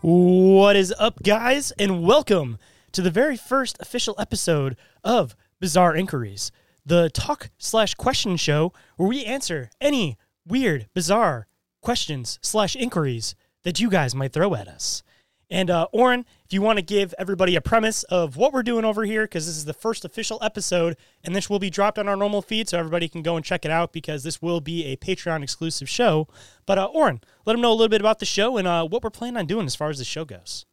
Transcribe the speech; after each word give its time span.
What 0.00 0.76
is 0.76 0.94
up, 0.96 1.24
guys, 1.24 1.72
and 1.72 2.04
welcome 2.04 2.58
to 2.92 3.02
the 3.02 3.10
very 3.10 3.36
first 3.36 3.76
official 3.80 4.14
episode 4.16 4.76
of 5.02 5.34
Bizarre 5.58 5.96
Inquiries, 5.96 6.52
the 6.86 7.10
talk 7.10 7.50
slash 7.58 7.94
question 7.94 8.36
show 8.36 8.72
where 8.96 9.08
we 9.08 9.24
answer 9.24 9.70
any 9.80 10.16
weird, 10.46 10.86
bizarre 10.94 11.48
questions 11.82 12.38
slash 12.42 12.76
inquiries 12.76 13.34
that 13.64 13.80
you 13.80 13.90
guys 13.90 14.14
might 14.14 14.32
throw 14.32 14.54
at 14.54 14.68
us. 14.68 15.02
And 15.50 15.70
uh, 15.70 15.88
Orin, 15.92 16.26
if 16.44 16.52
you 16.52 16.60
want 16.60 16.78
to 16.78 16.82
give 16.82 17.14
everybody 17.18 17.56
a 17.56 17.60
premise 17.60 18.02
of 18.04 18.36
what 18.36 18.52
we're 18.52 18.62
doing 18.62 18.84
over 18.84 19.04
here, 19.04 19.24
because 19.24 19.46
this 19.46 19.56
is 19.56 19.64
the 19.64 19.72
first 19.72 20.04
official 20.04 20.38
episode, 20.42 20.96
and 21.24 21.34
this 21.34 21.48
will 21.48 21.58
be 21.58 21.70
dropped 21.70 21.98
on 21.98 22.06
our 22.06 22.16
normal 22.16 22.42
feed, 22.42 22.68
so 22.68 22.78
everybody 22.78 23.08
can 23.08 23.22
go 23.22 23.36
and 23.36 23.44
check 23.44 23.64
it 23.64 23.70
out 23.70 23.92
because 23.92 24.24
this 24.24 24.42
will 24.42 24.60
be 24.60 24.84
a 24.84 24.96
Patreon 24.96 25.42
exclusive 25.42 25.88
show. 25.88 26.28
But 26.66 26.78
uh, 26.78 26.86
Orin, 26.86 27.20
let 27.46 27.54
them 27.54 27.62
know 27.62 27.70
a 27.70 27.74
little 27.74 27.88
bit 27.88 28.02
about 28.02 28.18
the 28.18 28.26
show 28.26 28.58
and 28.58 28.68
uh, 28.68 28.86
what 28.86 29.02
we're 29.02 29.10
planning 29.10 29.38
on 29.38 29.46
doing 29.46 29.66
as 29.66 29.74
far 29.74 29.88
as 29.88 29.98
the 29.98 30.04
show 30.04 30.24
goes. 30.24 30.66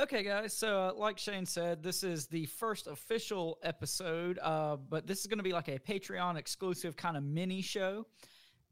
Okay, 0.00 0.22
guys. 0.22 0.54
So, 0.54 0.80
uh, 0.80 0.92
like 0.96 1.16
Shayn 1.16 1.46
said, 1.46 1.82
this 1.82 2.04
is 2.04 2.26
the 2.26 2.46
first 2.46 2.86
official 2.86 3.58
episode, 3.62 4.38
uh, 4.40 4.76
but 4.76 5.06
this 5.06 5.20
is 5.20 5.26
going 5.26 5.38
to 5.38 5.44
be 5.44 5.52
like 5.52 5.68
a 5.68 5.78
Patreon 5.78 6.36
exclusive 6.36 6.96
kind 6.96 7.16
of 7.16 7.24
mini 7.24 7.60
show. 7.60 8.06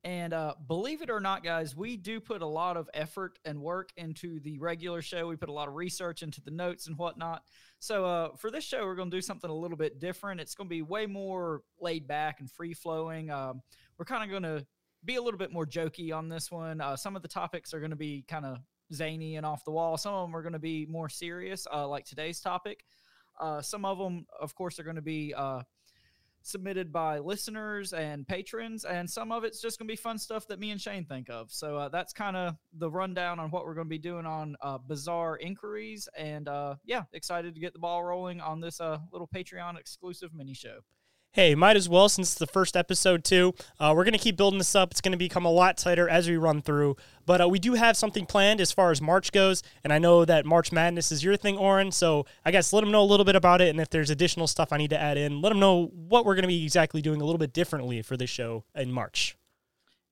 And 0.08 0.32
uh, 0.32 0.54
believe 0.66 1.02
it 1.02 1.10
or 1.10 1.20
not, 1.20 1.44
guys, 1.44 1.76
we 1.76 1.98
do 1.98 2.18
put 2.18 2.40
a 2.40 2.46
lot 2.46 2.78
of 2.78 2.88
effort 2.94 3.38
and 3.44 3.60
work 3.60 3.90
into 3.98 4.40
the 4.40 4.58
regular 4.58 5.02
show. 5.02 5.28
We 5.28 5.36
put 5.36 5.50
a 5.50 5.52
lot 5.52 5.68
of 5.68 5.74
research 5.74 6.22
into 6.22 6.40
the 6.40 6.50
notes 6.50 6.86
and 6.86 6.96
whatnot. 6.96 7.42
So, 7.78 8.06
uh, 8.06 8.28
for 8.38 8.50
this 8.50 8.64
show, 8.64 8.86
we're 8.86 8.94
going 8.94 9.10
to 9.10 9.16
do 9.18 9.20
something 9.20 9.50
a 9.50 9.54
little 9.54 9.76
bit 9.76 10.00
different. 10.00 10.40
It's 10.40 10.54
going 10.54 10.66
to 10.66 10.70
be 10.70 10.80
way 10.80 11.04
more 11.04 11.60
laid 11.78 12.08
back 12.08 12.40
and 12.40 12.50
free 12.50 12.72
flowing. 12.72 13.30
Um, 13.30 13.60
we're 13.98 14.06
kind 14.06 14.24
of 14.24 14.30
going 14.30 14.44
to 14.44 14.66
be 15.04 15.16
a 15.16 15.20
little 15.20 15.36
bit 15.36 15.52
more 15.52 15.66
jokey 15.66 16.10
on 16.10 16.30
this 16.30 16.50
one. 16.50 16.80
Uh, 16.80 16.97
some 16.97 17.14
of 17.14 17.20
the 17.20 17.28
topics 17.28 17.74
are 17.74 17.78
going 17.78 17.91
to 17.91 17.94
be 17.97 18.24
kind 18.26 18.47
of 18.47 18.60
zany 18.94 19.36
and 19.36 19.44
off 19.44 19.62
the 19.66 19.72
wall. 19.72 19.98
Some 19.98 20.14
of 20.14 20.26
them 20.26 20.34
are 20.34 20.41
going 20.42 20.54
to 20.54 20.58
be 20.58 20.86
more 20.86 21.10
serious, 21.10 21.66
uh, 21.70 21.86
like 21.86 22.06
today's 22.06 22.41
topic. 22.41 22.82
Uh, 23.38 23.60
some 23.60 23.84
of 23.84 23.98
them, 23.98 24.24
of 24.41 24.54
course, 24.54 24.80
are 24.80 24.84
going 24.84 24.97
to 24.97 25.02
be 25.02 25.34
uh, 25.36 25.60
submitted 26.48 26.92
by 26.92 27.19
listeners 27.19 27.92
and 27.92 28.26
patrons, 28.26 28.84
and 28.84 29.09
some 29.09 29.31
of 29.32 29.44
it's 29.44 29.60
just 29.60 29.78
going 29.78 29.86
to 29.86 29.92
be 29.92 29.97
fun 29.97 30.19
stuff 30.19 30.47
that 30.48 30.59
me 30.59 30.70
and 30.70 30.81
Shayn 30.81 31.06
think 31.06 31.28
of. 31.31 31.50
So 31.53 31.76
uh, 31.76 31.88
that's 31.88 32.12
kind 32.12 32.36
of 32.36 32.54
the 32.72 32.91
rundown 32.91 33.38
on 33.38 33.50
what 33.50 33.64
we're 33.64 33.75
going 33.75 33.86
to 33.86 33.91
be 33.91 33.98
doing 33.98 34.26
on 34.26 34.56
uh, 34.62 34.78
Bizarre 34.78 35.36
Inquiries. 35.36 36.09
And 36.16 36.48
uh, 36.48 36.76
yeah, 36.84 37.03
excited 37.12 37.54
to 37.54 37.60
get 37.60 37.72
the 37.72 37.78
ball 37.78 38.03
rolling 38.03 38.41
on 38.41 38.60
this 38.60 38.81
uh, 38.81 38.98
little 39.12 39.28
Patreon 39.28 39.78
exclusive 39.78 40.34
mini 40.34 40.54
show. 40.54 40.81
Hey, 41.33 41.55
might 41.55 41.77
as 41.77 41.91
well 41.91 42.09
since 42.09 42.31
it's 42.31 42.39
the 42.39 42.47
first 42.47 42.75
episode 42.75 43.22
too. 43.22 43.55
Uh, 43.78 43.93
we're 43.94 44.05
gonna 44.05 44.19
keep 44.19 44.37
building 44.37 44.59
this 44.59 44.75
up. 44.75 44.91
It's 44.91 45.03
gonna 45.03 45.19
become 45.19 45.44
a 45.44 45.50
lot 45.50 45.77
tighter 45.77 46.09
as 46.09 46.27
we 46.27 46.39
run 46.39 46.62
through. 46.62 46.97
But 47.27 47.43
uh, 47.43 47.49
we 47.49 47.59
do 47.59 47.75
have 47.75 47.99
something 47.99 48.25
planned 48.25 48.62
as 48.62 48.72
far 48.72 48.91
as 48.91 49.03
March 49.03 49.31
goes, 49.31 49.62
and 49.84 49.93
I 49.93 49.99
know 49.99 50.25
that 50.25 50.47
March 50.47 50.72
Madness 50.72 51.12
is 51.12 51.22
your 51.22 51.37
thing, 51.37 51.59
Orin. 51.59 51.93
So 51.93 52.25
I 52.47 52.50
guess 52.50 52.72
let 52.72 52.81
them 52.81 52.91
know 52.91 53.03
a 53.03 53.05
little 53.05 53.27
bit 53.27 53.37
about 53.37 53.61
it, 53.61 53.69
and 53.69 53.78
if 53.78 53.91
there's 53.91 54.09
additional 54.09 54.47
stuff 54.47 54.72
I 54.72 54.78
need 54.78 54.91
to 54.91 55.00
add 55.00 55.19
in, 55.19 55.43
let 55.43 55.50
them 55.50 55.61
know 55.61 55.93
what 55.94 56.25
we're 56.25 56.34
gonna 56.34 56.49
be 56.49 56.65
exactly 56.65 57.03
doing 57.03 57.21
a 57.21 57.25
little 57.25 57.39
bit 57.39 57.53
differently 57.53 58.00
for 58.00 58.16
this 58.16 58.31
show 58.31 58.65
in 58.75 58.91
March. 58.91 59.37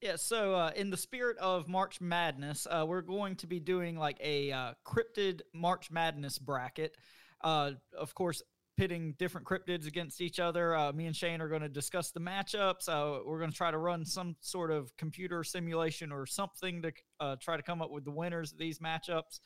Yeah, 0.03 0.17
so 0.17 0.55
uh, 0.55 0.73
in 0.77 0.91
the 0.91 0.97
spirit 0.99 1.39
of 1.39 1.67
March 1.67 2.01
Madness, 2.01 2.67
uh, 2.71 2.85
we're 2.87 3.01
going 3.01 3.37
to 3.37 3.47
be 3.47 3.59
doing 3.59 3.97
like 3.97 4.19
a 4.23 4.53
uh, 4.53 4.75
cryptid 4.85 5.41
March 5.55 5.91
Madness 5.91 6.39
bracket. 6.39 6.95
Uh, 7.43 7.73
of 7.97 8.15
course, 8.15 8.43
pitting 8.77 9.15
different 9.19 9.47
cryptids 9.47 9.87
against 9.87 10.21
each 10.21 10.39
other. 10.39 10.77
Uh, 10.77 10.93
me 10.93 11.07
and 11.07 11.15
Shayn 11.15 11.41
are 11.41 11.49
going 11.49 11.63
to 11.63 11.69
discuss 11.69 12.11
the 12.11 12.21
matchups. 12.21 12.89
Uh, 12.89 13.21
we're 13.25 13.39
going 13.39 13.51
to 13.51 13.57
try 13.57 13.71
to 13.71 13.79
run 13.79 14.05
some 14.05 14.37
sort 14.41 14.71
of 14.71 14.97
computer 14.97 15.43
simulation 15.45 16.13
or 16.13 16.27
something 16.27 16.83
to 16.83 16.93
uh, 17.21 17.37
try 17.41 17.57
to 17.57 17.63
come 17.63 17.81
up 17.81 17.91
with 17.91 18.05
the 18.05 18.11
winners 18.11 18.53
of 18.53 18.59
these 18.59 18.79
matchups. 18.79 19.41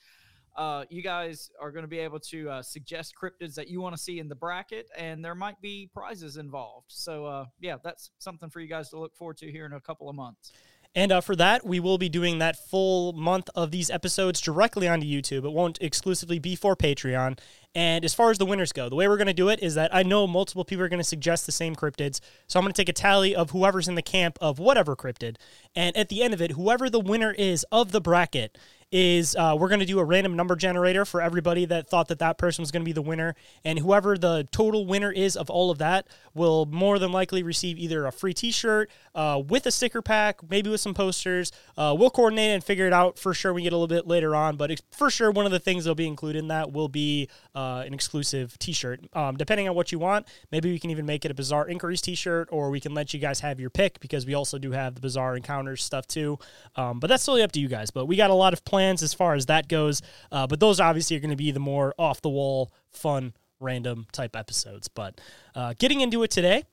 Uh, 0.57 0.85
you 0.91 1.01
guys 1.01 1.51
are 1.61 1.71
going 1.71 1.85
to 1.85 1.89
be 1.89 2.01
able 2.01 2.19
to 2.19 2.51
uh, 2.51 2.63
suggest 2.63 3.15
cryptids 3.21 3.55
that 3.55 3.69
you 3.69 3.81
want 3.81 3.97
to 3.97 4.03
see 4.03 4.19
in 4.19 4.29
the 4.29 4.35
bracket, 4.35 4.89
and 4.99 5.25
there 5.25 5.35
might 5.35 5.61
be 5.61 5.89
prizes 5.95 6.37
involved. 6.37 6.87
So, 6.89 7.25
uh, 7.25 7.45
yeah, 7.61 7.77
that's 7.83 8.11
something 8.19 8.51
for 8.51 8.61
you 8.61 8.69
guys 8.69 8.91
to 8.91 8.99
look 8.99 9.15
forward 9.15 9.37
to 9.39 9.51
here 9.51 9.65
in 9.65 9.73
a 9.73 9.81
couple 9.81 10.09
of 10.09 10.17
months. 10.17 10.53
And 10.95 11.13
uh, 11.13 11.21
for 11.21 11.37
that, 11.37 11.65
we 11.65 11.79
will 11.79 11.99
be 11.99 12.09
doing 12.09 12.39
that 12.39 12.69
full 12.69 13.13
month 13.13 13.49
of 13.55 13.71
these 13.71 13.91
episodes 13.91 14.41
directly 14.41 14.89
onto 14.89 15.07
YouTube. 15.07 15.45
It 15.45 15.53
won't 15.53 15.79
exclusively 15.81 16.41
be 16.41 16.57
for 16.57 16.75
Patreon. 16.75 17.39
And 17.75 18.05
as 18.05 18.15
far 18.15 18.31
as 18.31 18.39
the 18.39 18.47
winners 18.47 18.73
go, 18.73 18.89
the 18.89 18.97
way 18.97 19.07
we're 19.07 19.17
going 19.17 19.29
to 19.29 19.33
do 19.33 19.49
it 19.49 19.61
is 19.63 19.77
that 19.77 19.95
I 19.95 20.03
know 20.03 20.27
multiple 20.27 20.65
people 20.65 20.85
are 20.85 20.89
going 20.89 20.99
to 20.99 21.05
suggest 21.05 21.47
the 21.47 21.53
same 21.53 21.77
cryptids. 21.77 22.21
So 22.49 22.59
I'm 22.59 22.65
going 22.65 22.73
to 22.73 22.81
take 22.81 22.89
a 22.89 22.93
tally 22.93 23.35
of 23.35 23.51
whoever's 23.51 23.87
in 23.87 23.95
the 23.95 24.03
camp 24.03 24.39
of 24.41 24.59
whatever 24.59 24.97
cryptid. 24.97 25.37
And 25.77 25.97
at 25.97 26.09
the 26.09 26.23
end 26.23 26.35
of 26.35 26.43
it, 26.43 26.53
whoever 26.53 26.91
the 26.91 26.99
winner 26.99 27.33
is 27.33 27.65
of 27.71 27.93
the 27.93 28.01
bracket 28.01 28.59
is 28.93 29.37
uh, 29.37 29.57
we're 29.59 29.69
going 29.69 29.81
to 29.81 29.87
do 29.87 30.01
a 30.01 30.05
random 30.05 30.35
number 30.35 30.57
generator 30.57 31.05
for 31.05 31.23
everybody 31.23 31.65
that 31.65 31.89
thought 31.89 32.09
that 32.09 32.19
that 32.19 32.39
person 32.39 32.63
was 32.63 32.73
going 32.73 32.83
to 32.83 32.85
be 32.85 32.93
the 32.93 33.03
winner. 33.03 33.37
And 33.65 33.79
whoever 33.79 34.19
the 34.19 34.49
total 34.51 34.85
winner 34.85 35.13
is 35.13 35.37
of 35.37 35.49
all 35.49 35.71
of 35.71 35.79
that 35.79 36.09
will 36.35 36.67
more 36.67 36.99
than 36.99 37.13
likely 37.13 37.43
receive 37.43 37.79
either 37.79 38.07
a 38.07 38.13
free 38.13 38.35
t 38.35 38.51
shirt 38.51 38.91
uh, 39.15 39.41
with 39.47 39.67
a 39.67 39.71
sticker 39.71 40.03
pack, 40.03 40.41
maybe 40.49 40.71
with 40.71 40.81
some 40.81 40.95
posters. 40.95 41.53
Uh, 41.77 41.95
we'll 41.97 42.11
coordinate 42.11 42.51
and 42.51 42.65
figure 42.65 42.87
it 42.87 42.93
out 42.93 43.19
for 43.19 43.33
sure. 43.33 43.53
We 43.53 43.63
get 43.63 43.73
a 43.73 43.77
little 43.77 43.87
bit 43.87 44.09
later 44.09 44.35
on, 44.35 44.57
but 44.57 44.81
for 44.91 45.11
sure, 45.11 45.31
one 45.31 45.47
of 45.47 45.53
the 45.53 45.61
things 45.61 45.85
that'll 45.85 45.95
be 45.95 46.09
included 46.09 46.41
in 46.41 46.49
that 46.49 46.73
will 46.73 46.89
be 46.89 47.29
uh, 47.55 47.85
an 47.87 47.95
exclusive 47.95 48.59
t 48.59 48.73
shirt. 48.73 49.01
Um, 49.13 49.37
depending 49.37 49.69
on 49.69 49.77
what 49.77 49.93
you 49.93 50.01
want, 50.01 50.27
maybe 50.51 50.71
we 50.71 50.81
can 50.81 50.91
even 50.91 51.07
make 51.07 51.25
it 51.25 51.31
a 51.31 51.35
Bizarre 51.35 51.69
Inquiries 51.69 52.01
t 52.01 52.17
shirt, 52.17 52.49
or 52.51 52.71
we 52.71 52.81
can 52.81 52.95
let 52.95 53.15
you 53.15 53.21
guys 53.21 53.41
have 53.41 53.61
your 53.61 53.71
pick 53.71 54.01
because 54.01 54.27
we 54.27 54.35
also 54.35 54.59
do 54.59 54.73
have 54.73 54.97
the 54.97 55.01
Bizarre 55.01 55.37
Encounters 55.37 55.83
stuff 55.85 56.09
too. 56.09 56.39
Um, 56.75 56.99
but 56.99 57.07
that's 57.07 57.25
totally 57.25 57.43
up 57.43 57.53
to 57.53 57.61
you 57.61 57.69
guys. 57.69 57.91
But 57.93 58.07
we 58.07 58.17
got 58.17 58.31
a 58.31 58.35
lot 58.35 58.53
of 58.53 58.65
plans 58.65 58.80
as 58.81 59.15
far 59.15 59.35
as 59.35 59.47
that 59.47 59.69
goes. 59.69 60.03
Uh, 60.33 60.47
but 60.47 60.61
those 60.61 60.81
obviously 60.81 61.17
are 61.17 61.21
going 61.21 61.31
to 61.31 61.37
be 61.37 61.51
the 61.51 61.61
more 61.61 61.95
off 61.99 62.21
the 62.23 62.29
wall, 62.29 62.73
fun, 62.91 63.35
random 63.61 64.07
type 64.13 64.35
episodes. 64.35 64.89
But 64.89 65.21
uh, 65.55 65.75
getting 65.79 66.01
into 66.01 66.23
it 66.23 66.31
today, 66.31 66.65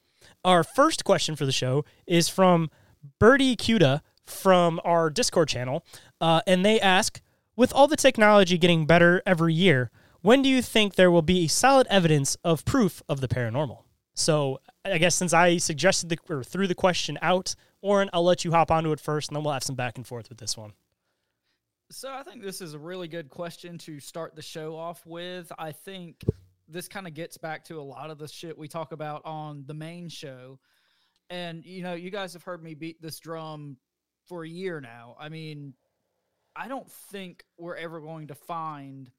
our 0.43 0.63
first 0.63 1.03
question 1.03 1.35
for 1.35 1.45
the 1.45 1.51
show 1.51 1.85
is 2.05 2.29
from 2.29 2.69
Birdycuda 3.19 4.01
from 4.25 4.79
our 4.83 5.09
Discord 5.09 5.49
channel. 5.49 5.85
Uh, 6.19 6.41
and 6.47 6.65
they 6.65 6.79
ask 6.79 7.21
With 7.55 7.73
all 7.73 7.87
the 7.87 7.95
technology 7.95 8.57
getting 8.57 8.85
better 8.85 9.21
every 9.25 9.53
year, 9.53 9.89
when 10.21 10.41
do 10.41 10.49
you 10.49 10.61
think 10.61 10.95
there 10.95 11.11
will 11.11 11.21
be 11.21 11.45
a 11.45 11.47
solid 11.47 11.87
evidence 11.89 12.35
of 12.43 12.65
proof 12.65 13.01
of 13.07 13.21
the 13.21 13.27
paranormal? 13.27 13.83
So 14.13 14.59
I 14.83 14.97
guess 14.97 15.15
since 15.15 15.33
I 15.33 15.57
suggested 15.57 16.09
the, 16.09 16.17
or 16.29 16.43
threw 16.43 16.67
the 16.67 16.75
question 16.75 17.17
out, 17.21 17.55
Orin, 17.81 18.09
I'll 18.13 18.23
let 18.23 18.43
you 18.43 18.51
hop 18.51 18.71
onto 18.71 18.91
it 18.91 18.99
first, 18.99 19.29
and 19.29 19.35
then 19.35 19.43
we'll 19.43 19.53
have 19.53 19.63
some 19.63 19.75
back 19.75 19.97
and 19.97 20.05
forth 20.05 20.29
with 20.29 20.39
this 20.39 20.57
one. 20.57 20.73
So 21.89 22.11
I 22.11 22.23
think 22.23 22.43
this 22.43 22.59
is 22.59 22.73
a 22.73 22.79
really 22.79 23.07
good 23.07 23.29
question 23.29 23.77
to 23.79 23.99
start 24.01 24.35
the 24.35 24.41
show 24.41 24.75
off 24.75 25.05
with. 25.05 25.51
I 25.57 25.71
think 25.71 26.21
this 26.67 26.89
kind 26.89 27.07
of 27.07 27.13
gets 27.13 27.37
back 27.37 27.63
to 27.65 27.79
a 27.79 27.81
lot 27.81 28.09
of 28.09 28.17
the 28.17 28.27
shit 28.27 28.57
we 28.57 28.67
talk 28.67 28.91
about 28.91 29.21
on 29.23 29.63
the 29.67 29.73
main 29.73 30.09
show. 30.09 30.59
And 31.29 31.65
you 31.65 31.83
know, 31.83 31.93
you 31.93 32.09
guys 32.09 32.33
have 32.33 32.43
heard 32.43 32.61
me 32.61 32.73
beat 32.73 33.01
this 33.01 33.19
drum 33.19 33.77
for 34.27 34.43
a 34.43 34.49
year 34.49 34.81
now. 34.81 35.15
I 35.17 35.29
mean, 35.29 35.75
I 36.57 36.67
don't 36.67 36.91
think 36.91 37.45
we're 37.57 37.77
ever 37.77 38.01
going 38.01 38.27
to 38.27 38.35
find 38.35 39.09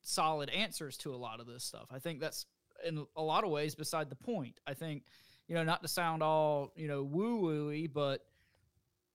solid 0.00 0.48
answers 0.48 0.96
to 0.98 1.14
a 1.14 1.16
lot 1.16 1.40
of 1.40 1.46
this 1.46 1.64
stuff. 1.64 1.88
I 1.90 1.98
think 1.98 2.20
that's 2.20 2.46
in 2.86 3.06
a 3.14 3.22
lot 3.22 3.44
of 3.44 3.50
ways 3.50 3.74
beside 3.74 4.08
the 4.08 4.16
point. 4.16 4.58
I 4.66 4.72
think, 4.72 5.04
you 5.48 5.54
know, 5.54 5.64
not 5.64 5.82
to 5.82 5.88
sound 5.88 6.22
all, 6.22 6.72
you 6.76 6.88
know, 6.88 7.02
woo 7.02 7.42
wooey, 7.42 7.92
but 7.92 8.24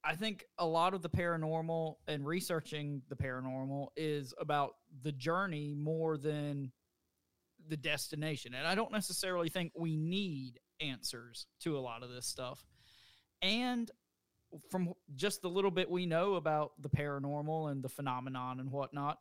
I 0.03 0.15
think 0.15 0.45
a 0.57 0.65
lot 0.65 0.93
of 0.93 1.01
the 1.01 1.09
paranormal 1.09 1.95
and 2.07 2.25
researching 2.25 3.03
the 3.09 3.15
paranormal 3.15 3.89
is 3.95 4.33
about 4.39 4.71
the 5.03 5.11
journey 5.11 5.75
more 5.77 6.17
than 6.17 6.71
the 7.67 7.77
destination. 7.77 8.55
And 8.55 8.65
I 8.65 8.73
don't 8.73 8.91
necessarily 8.91 9.49
think 9.49 9.73
we 9.75 9.95
need 9.95 10.59
answers 10.79 11.45
to 11.61 11.77
a 11.77 11.79
lot 11.79 12.01
of 12.01 12.09
this 12.09 12.25
stuff. 12.25 12.65
And 13.43 13.89
from 14.69 14.93
just 15.15 15.41
the 15.41 15.49
little 15.49 15.71
bit 15.71 15.89
we 15.89 16.05
know 16.05 16.35
about 16.35 16.71
the 16.79 16.89
paranormal 16.89 17.71
and 17.71 17.83
the 17.83 17.89
phenomenon 17.89 18.59
and 18.59 18.71
whatnot, 18.71 19.19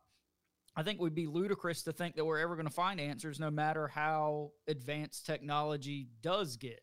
I 0.75 0.83
think 0.83 0.99
we'd 0.99 1.15
be 1.15 1.27
ludicrous 1.27 1.83
to 1.83 1.93
think 1.93 2.15
that 2.15 2.25
we're 2.25 2.39
ever 2.39 2.55
going 2.55 2.67
to 2.67 2.73
find 2.73 2.99
answers 2.99 3.39
no 3.39 3.51
matter 3.51 3.87
how 3.87 4.51
advanced 4.67 5.25
technology 5.25 6.07
does 6.21 6.57
get. 6.57 6.81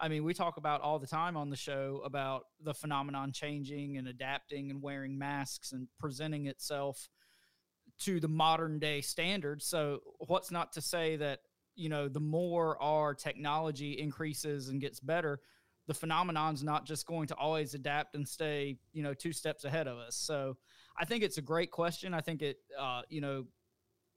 I 0.00 0.08
mean, 0.08 0.24
we 0.24 0.32
talk 0.32 0.56
about 0.56 0.80
all 0.80 0.98
the 0.98 1.06
time 1.06 1.36
on 1.36 1.50
the 1.50 1.56
show 1.56 2.00
about 2.04 2.46
the 2.62 2.72
phenomenon 2.72 3.32
changing 3.32 3.98
and 3.98 4.08
adapting 4.08 4.70
and 4.70 4.80
wearing 4.82 5.18
masks 5.18 5.72
and 5.72 5.88
presenting 5.98 6.46
itself 6.46 7.08
to 8.00 8.18
the 8.18 8.28
modern 8.28 8.78
day 8.78 9.02
standards. 9.02 9.66
So, 9.66 10.00
what's 10.18 10.50
not 10.50 10.72
to 10.72 10.80
say 10.80 11.16
that, 11.16 11.40
you 11.76 11.90
know, 11.90 12.08
the 12.08 12.20
more 12.20 12.82
our 12.82 13.14
technology 13.14 13.98
increases 13.98 14.68
and 14.68 14.80
gets 14.80 15.00
better, 15.00 15.40
the 15.86 15.94
phenomenon's 15.94 16.64
not 16.64 16.86
just 16.86 17.06
going 17.06 17.28
to 17.28 17.34
always 17.34 17.74
adapt 17.74 18.14
and 18.14 18.26
stay, 18.26 18.78
you 18.92 19.02
know, 19.02 19.12
two 19.12 19.32
steps 19.32 19.64
ahead 19.64 19.86
of 19.86 19.98
us. 19.98 20.16
So, 20.16 20.56
I 20.98 21.04
think 21.04 21.22
it's 21.22 21.38
a 21.38 21.42
great 21.42 21.70
question. 21.70 22.14
I 22.14 22.22
think 22.22 22.40
it, 22.40 22.56
uh, 22.78 23.02
you 23.10 23.20
know, 23.20 23.44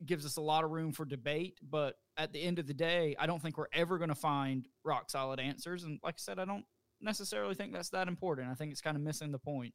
gives 0.05 0.25
us 0.25 0.37
a 0.37 0.41
lot 0.41 0.63
of 0.63 0.71
room 0.71 0.91
for 0.91 1.05
debate. 1.05 1.57
But 1.61 1.95
at 2.17 2.33
the 2.33 2.41
end 2.41 2.59
of 2.59 2.67
the 2.67 2.73
day, 2.73 3.15
I 3.19 3.25
don't 3.25 3.41
think 3.41 3.57
we're 3.57 3.67
ever 3.73 3.97
going 3.97 4.09
to 4.09 4.15
find 4.15 4.67
rock 4.83 5.09
solid 5.09 5.39
answers. 5.39 5.83
And 5.83 5.99
like 6.03 6.15
I 6.15 6.19
said, 6.19 6.39
I 6.39 6.45
don't 6.45 6.65
necessarily 7.01 7.55
think 7.55 7.73
that's 7.73 7.89
that 7.89 8.07
important. 8.07 8.49
I 8.49 8.55
think 8.55 8.71
it's 8.71 8.81
kind 8.81 8.97
of 8.97 9.03
missing 9.03 9.31
the 9.31 9.39
point. 9.39 9.73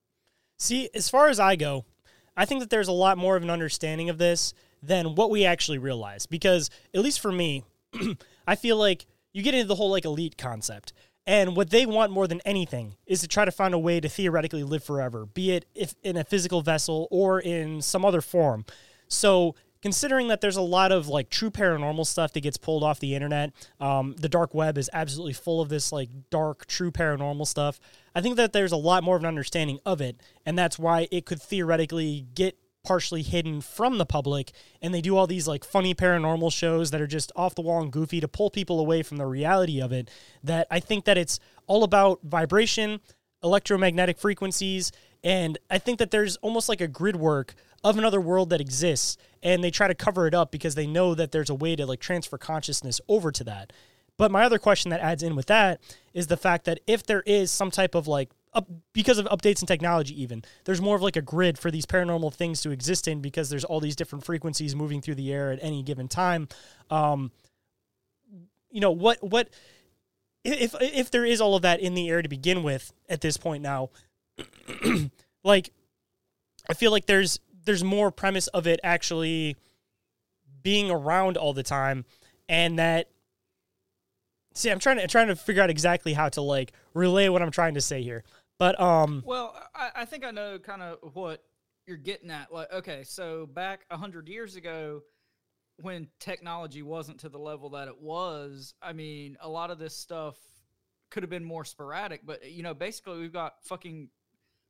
See, 0.58 0.90
as 0.94 1.08
far 1.08 1.28
as 1.28 1.38
I 1.38 1.56
go, 1.56 1.84
I 2.36 2.44
think 2.44 2.60
that 2.60 2.70
there's 2.70 2.88
a 2.88 2.92
lot 2.92 3.19
more 3.19 3.36
of 3.36 3.42
an 3.42 3.50
understanding 3.50 4.10
of 4.10 4.19
this 4.19 4.54
than 4.82 5.14
what 5.14 5.30
we 5.30 5.44
actually 5.44 5.78
realize. 5.78 6.26
Because, 6.26 6.70
at 6.94 7.00
least 7.00 7.20
for 7.20 7.32
me, 7.32 7.64
I 8.46 8.56
feel 8.56 8.76
like 8.76 9.06
you 9.32 9.42
get 9.42 9.54
into 9.54 9.66
the 9.66 9.75
whole 9.75 9.90
like 9.90 10.04
elite 10.04 10.38
concept. 10.38 10.92
And 11.26 11.54
what 11.56 11.69
they 11.69 11.84
want 11.84 12.10
more 12.10 12.26
than 12.26 12.40
anything 12.46 12.94
is 13.06 13.20
to 13.20 13.28
try 13.28 13.44
to 13.44 13.50
find 13.50 13.75
a 13.75 13.78
way 13.78 14.00
to 14.00 14.08
theoretically 14.08 14.64
live 14.64 14.82
forever, 14.82 15.26
be 15.26 15.50
it 15.52 15.66
if 15.75 15.94
in 16.02 16.16
a 16.16 16.25
physical 16.25 16.62
vessel 16.62 17.06
or 17.10 17.38
in 17.38 17.82
some 17.82 18.02
other 18.02 18.22
form. 18.22 18.64
So 19.08 19.54
considering 19.82 20.28
that 20.28 20.40
there's 20.40 20.56
a 20.56 20.62
lot 20.62 20.92
of 20.92 21.08
like 21.08 21.30
true 21.30 21.50
paranormal 21.50 22.06
stuff 22.06 22.32
that 22.32 22.40
gets 22.40 22.56
pulled 22.56 22.82
off 22.82 23.00
the 23.00 23.14
internet 23.14 23.52
um, 23.80 24.14
the 24.19 24.28
dark 24.28 24.54
web 24.54 24.78
is 24.78 24.90
absolutely 24.92 25.32
full 25.32 25.60
of 25.60 25.69
this 25.69 25.92
like 25.92 26.08
dark 26.30 26.66
true 26.66 26.90
paranormal 26.90 27.46
stuff 27.46 27.80
i 28.14 28.20
think 28.20 28.36
that 28.36 28.52
there's 28.52 28.72
a 28.72 28.76
lot 28.76 29.02
more 29.02 29.16
of 29.16 29.22
an 29.22 29.28
understanding 29.28 29.78
of 29.84 30.00
it 30.00 30.20
and 30.44 30.58
that's 30.58 30.78
why 30.78 31.06
it 31.10 31.25
could 31.26 31.40
theoretically 31.40 32.26
get 32.34 32.58
partially 32.84 33.22
hidden 33.22 33.60
from 33.60 33.98
the 33.98 34.06
public 34.06 34.52
and 34.80 34.94
they 34.94 35.00
do 35.00 35.16
all 35.16 35.26
these 35.26 35.46
like 35.46 35.64
funny 35.64 35.94
paranormal 35.94 36.50
shows 36.50 36.90
that 36.90 37.00
are 37.00 37.06
just 37.06 37.30
off 37.36 37.54
the 37.54 37.60
wall 37.60 37.82
and 37.82 37.92
goofy 37.92 38.20
to 38.20 38.28
pull 38.28 38.50
people 38.50 38.80
away 38.80 39.02
from 39.02 39.16
the 39.19 39.26
reality 39.26 39.80
of 39.80 39.92
it 39.92 40.10
that 40.42 40.66
i 40.70 40.80
think 40.80 41.04
that 41.04 41.19
it's 41.19 41.38
all 41.66 41.84
about 41.84 42.20
vibration 42.22 43.00
electromagnetic 43.42 44.19
frequencies 44.19 44.90
and 45.23 45.59
i 45.70 45.79
think 45.79 45.99
that 45.99 46.11
there's 46.11 46.37
almost 46.38 46.69
like 46.69 46.81
a 46.81 46.88
grid 46.88 47.17
work 47.17 47.55
of 47.85 47.97
another 47.97 48.20
world 48.20 48.50
that 48.50 48.61
exists 48.61 49.17
and 49.43 49.62
they 49.62 49.70
try 49.70 49.88
to 49.88 49.94
cover 49.94 50.26
it 50.26 50.35
up 50.35 50.50
because 50.50 50.75
they 50.75 50.87
know 50.87 51.15
that 51.15 51.32
there's 51.32 51.50
a 51.50 51.55
way 51.55 51.76
to 51.76 51.87
like 51.87 52.00
transfer 52.00 52.38
consciousness 52.38 53.00
over 53.09 53.31
to 53.31 53.44
that. 53.44 53.73
But 54.17 54.32
my 54.32 54.43
other 54.43 54.59
question 54.59 54.91
that 54.91 55.00
adds 55.00 55.23
in 55.23 55.37
with 55.37 55.47
that 55.47 55.81
is 56.12 56.26
the 56.26 56.37
fact 56.37 56.65
that 56.65 56.81
if 56.88 57.05
there 57.05 57.23
is 57.25 57.53
some 57.53 57.70
type 57.70 57.94
of 57.94 58.09
like 58.09 58.31
up, 58.53 58.67
because 58.93 59.19
of 59.19 59.26
updates 59.26 59.61
in 59.61 59.67
technology 59.67 60.20
even 60.20 60.43
there's 60.65 60.81
more 60.81 60.97
of 60.97 61.03
like 61.03 61.17
a 61.17 61.23
grid 61.23 61.59
for 61.59 61.71
these 61.71 61.87
paranormal 61.87 62.35
things 62.35 62.62
to 62.62 62.71
exist 62.71 63.06
in 63.06 63.21
because 63.21 63.50
there's 63.50 63.64
all 63.64 63.79
these 63.79 63.94
different 63.94 64.25
frequencies 64.25 64.75
moving 64.75 65.00
through 65.00 65.14
the 65.14 65.32
air 65.32 65.53
at 65.53 65.59
any 65.62 65.82
given 65.82 66.09
time. 66.09 66.49
Um 66.91 67.31
you 68.71 68.81
know 68.81 68.91
what 68.91 69.23
what 69.23 69.50
if 70.44 70.75
if 70.81 71.11
there 71.11 71.25
is 71.25 71.41
all 71.41 71.55
of 71.55 71.62
that 71.62 71.81
in 71.81 71.94
the 71.94 72.09
air 72.09 72.23
to 72.23 72.29
begin 72.29 72.62
with 72.62 72.93
at 73.09 73.21
this 73.21 73.37
point 73.37 73.62
now 73.62 73.91
like 75.44 75.70
i 76.69 76.75
feel 76.75 76.90
like 76.90 77.06
there's 77.06 77.40
there's 77.64 77.85
more 77.85 78.11
premise 78.11 78.46
of 78.49 78.67
it 78.67 78.81
actually 78.82 79.56
being 80.62 80.90
around 80.90 81.37
all 81.37 81.52
the 81.52 81.62
time 81.62 82.05
and 82.49 82.79
that 82.79 83.08
see 84.55 84.70
i'm 84.70 84.79
trying 84.79 84.96
to 84.96 85.02
I'm 85.02 85.08
trying 85.08 85.29
to 85.29 85.37
figure 85.37 85.62
out 85.62 85.70
exactly 85.70 86.12
how 86.12 86.29
to 86.31 86.40
like 86.40 86.73
relay 86.94 87.29
what 87.29 87.43
i'm 87.43 87.50
trying 87.50 87.75
to 87.75 87.81
say 87.81 88.02
here 88.02 88.25
but 88.58 88.79
um 88.81 89.23
Well, 89.25 89.55
I, 89.75 89.90
I 89.96 90.05
think 90.05 90.25
I 90.25 90.31
know 90.31 90.58
kind 90.58 90.82
of 90.82 90.99
what 91.14 91.43
you're 91.87 91.96
getting 91.96 92.31
at. 92.31 92.52
Like, 92.52 92.73
okay, 92.73 93.05
so 93.05 93.46
back 93.46 93.87
a 93.90 93.96
hundred 93.96 94.29
years 94.29 94.56
ago, 94.56 95.02
when 95.81 96.08
technology 96.19 96.82
wasn't 96.82 97.20
to 97.20 97.29
the 97.29 97.38
level 97.38 97.70
that 97.70 97.88
it 97.88 98.00
was, 98.00 98.75
I 98.82 98.93
mean, 98.93 99.37
a 99.40 99.49
lot 99.49 99.70
of 99.70 99.79
this 99.79 99.96
stuff 99.96 100.37
could 101.11 101.23
have 101.23 101.31
been 101.31 101.44
more 101.44 101.64
sporadic. 101.64 102.26
But 102.26 102.50
you 102.50 102.62
know, 102.62 102.75
basically, 102.75 103.20
we've 103.20 103.32
got 103.32 103.55
fucking 103.62 104.11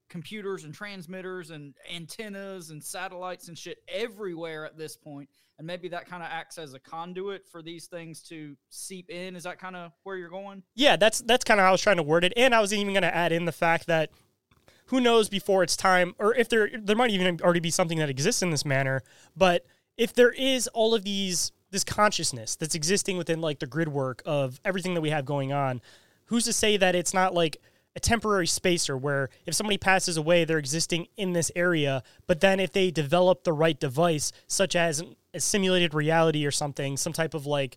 computers 0.09 0.65
and 0.65 0.75
transmitters 0.75 1.51
and 1.51 1.75
antennas 1.95 2.71
and 2.71 2.83
satellites 2.83 3.49
and 3.49 3.59
shit 3.59 3.79
everywhere 3.89 4.65
at 4.65 4.77
this 4.77 4.97
point 4.97 5.29
and 5.59 5.67
maybe 5.67 5.89
that 5.89 6.07
kind 6.07 6.23
of 6.23 6.29
acts 6.33 6.57
as 6.57 6.73
a 6.73 6.79
conduit 6.79 7.47
for 7.47 7.63
these 7.63 7.87
things 7.87 8.23
to 8.23 8.57
seep 8.71 9.11
in. 9.11 9.35
Is 9.35 9.43
that 9.43 9.59
kind 9.59 9.75
of 9.75 9.93
where 10.05 10.17
you're 10.17 10.31
going? 10.31 10.63
Yeah 10.75 10.97
that's 10.97 11.21
that's 11.21 11.45
kind 11.45 11.61
of 11.61 11.65
how 11.65 11.71
i 11.71 11.73
was 11.73 11.81
trying 11.81 11.97
to 11.97 12.03
word 12.03 12.25
it 12.25 12.33
and 12.37 12.55
i 12.55 12.61
was 12.61 12.73
even 12.73 12.93
going 12.93 13.03
to 13.03 13.15
add 13.15 13.33
in 13.33 13.45
the 13.45 13.53
fact 13.53 13.87
that 13.87 14.11
who 14.87 15.01
knows 15.01 15.29
before 15.29 15.63
it's 15.63 15.77
time 15.77 16.15
or 16.19 16.35
if 16.35 16.49
there 16.49 16.71
there 16.83 16.97
might 16.97 17.11
even 17.11 17.41
already 17.43 17.61
be 17.61 17.71
something 17.71 17.99
that 17.99 18.09
exists 18.09 18.43
in 18.43 18.51
this 18.51 18.65
manner 18.65 19.03
but 19.37 19.65
if 19.97 20.13
there 20.13 20.31
is 20.31 20.67
all 20.69 20.95
of 20.95 21.05
these 21.05 21.53
this 21.71 21.85
consciousness 21.85 22.57
that's 22.57 22.75
existing 22.75 23.17
within 23.17 23.41
like 23.41 23.59
the 23.59 23.67
grid 23.67 23.89
work 23.89 24.23
of 24.25 24.61
everything 24.65 24.95
that 24.95 25.01
we 25.01 25.11
have 25.11 25.25
going 25.25 25.53
on 25.53 25.81
who's 26.27 26.45
to 26.45 26.53
say 26.53 26.77
that 26.77 26.95
it's 26.95 27.15
not 27.15 27.35
like 27.35 27.59
a 27.97 28.01
temporary 28.01 28.47
spacer 28.47 28.97
where 28.97 29.29
if 29.47 29.55
somebody 29.55 29.79
passes 29.79 30.17
away 30.17 30.45
they're 30.45 30.59
existing 30.59 31.09
in 31.17 31.33
this 31.33 31.51
area 31.57 32.03
but 32.27 32.41
then 32.41 32.61
if 32.61 32.73
they 32.73 32.91
develop 32.91 33.45
the 33.45 33.53
right 33.53 33.81
device 33.81 34.31
such 34.47 34.77
as 34.77 35.03
a 35.35 35.41
simulated 35.41 35.95
reality 35.95 36.47
or 36.47 36.51
something 36.51 36.97
some 36.97 37.13
type 37.13 37.35
of 37.35 37.47
like 37.47 37.77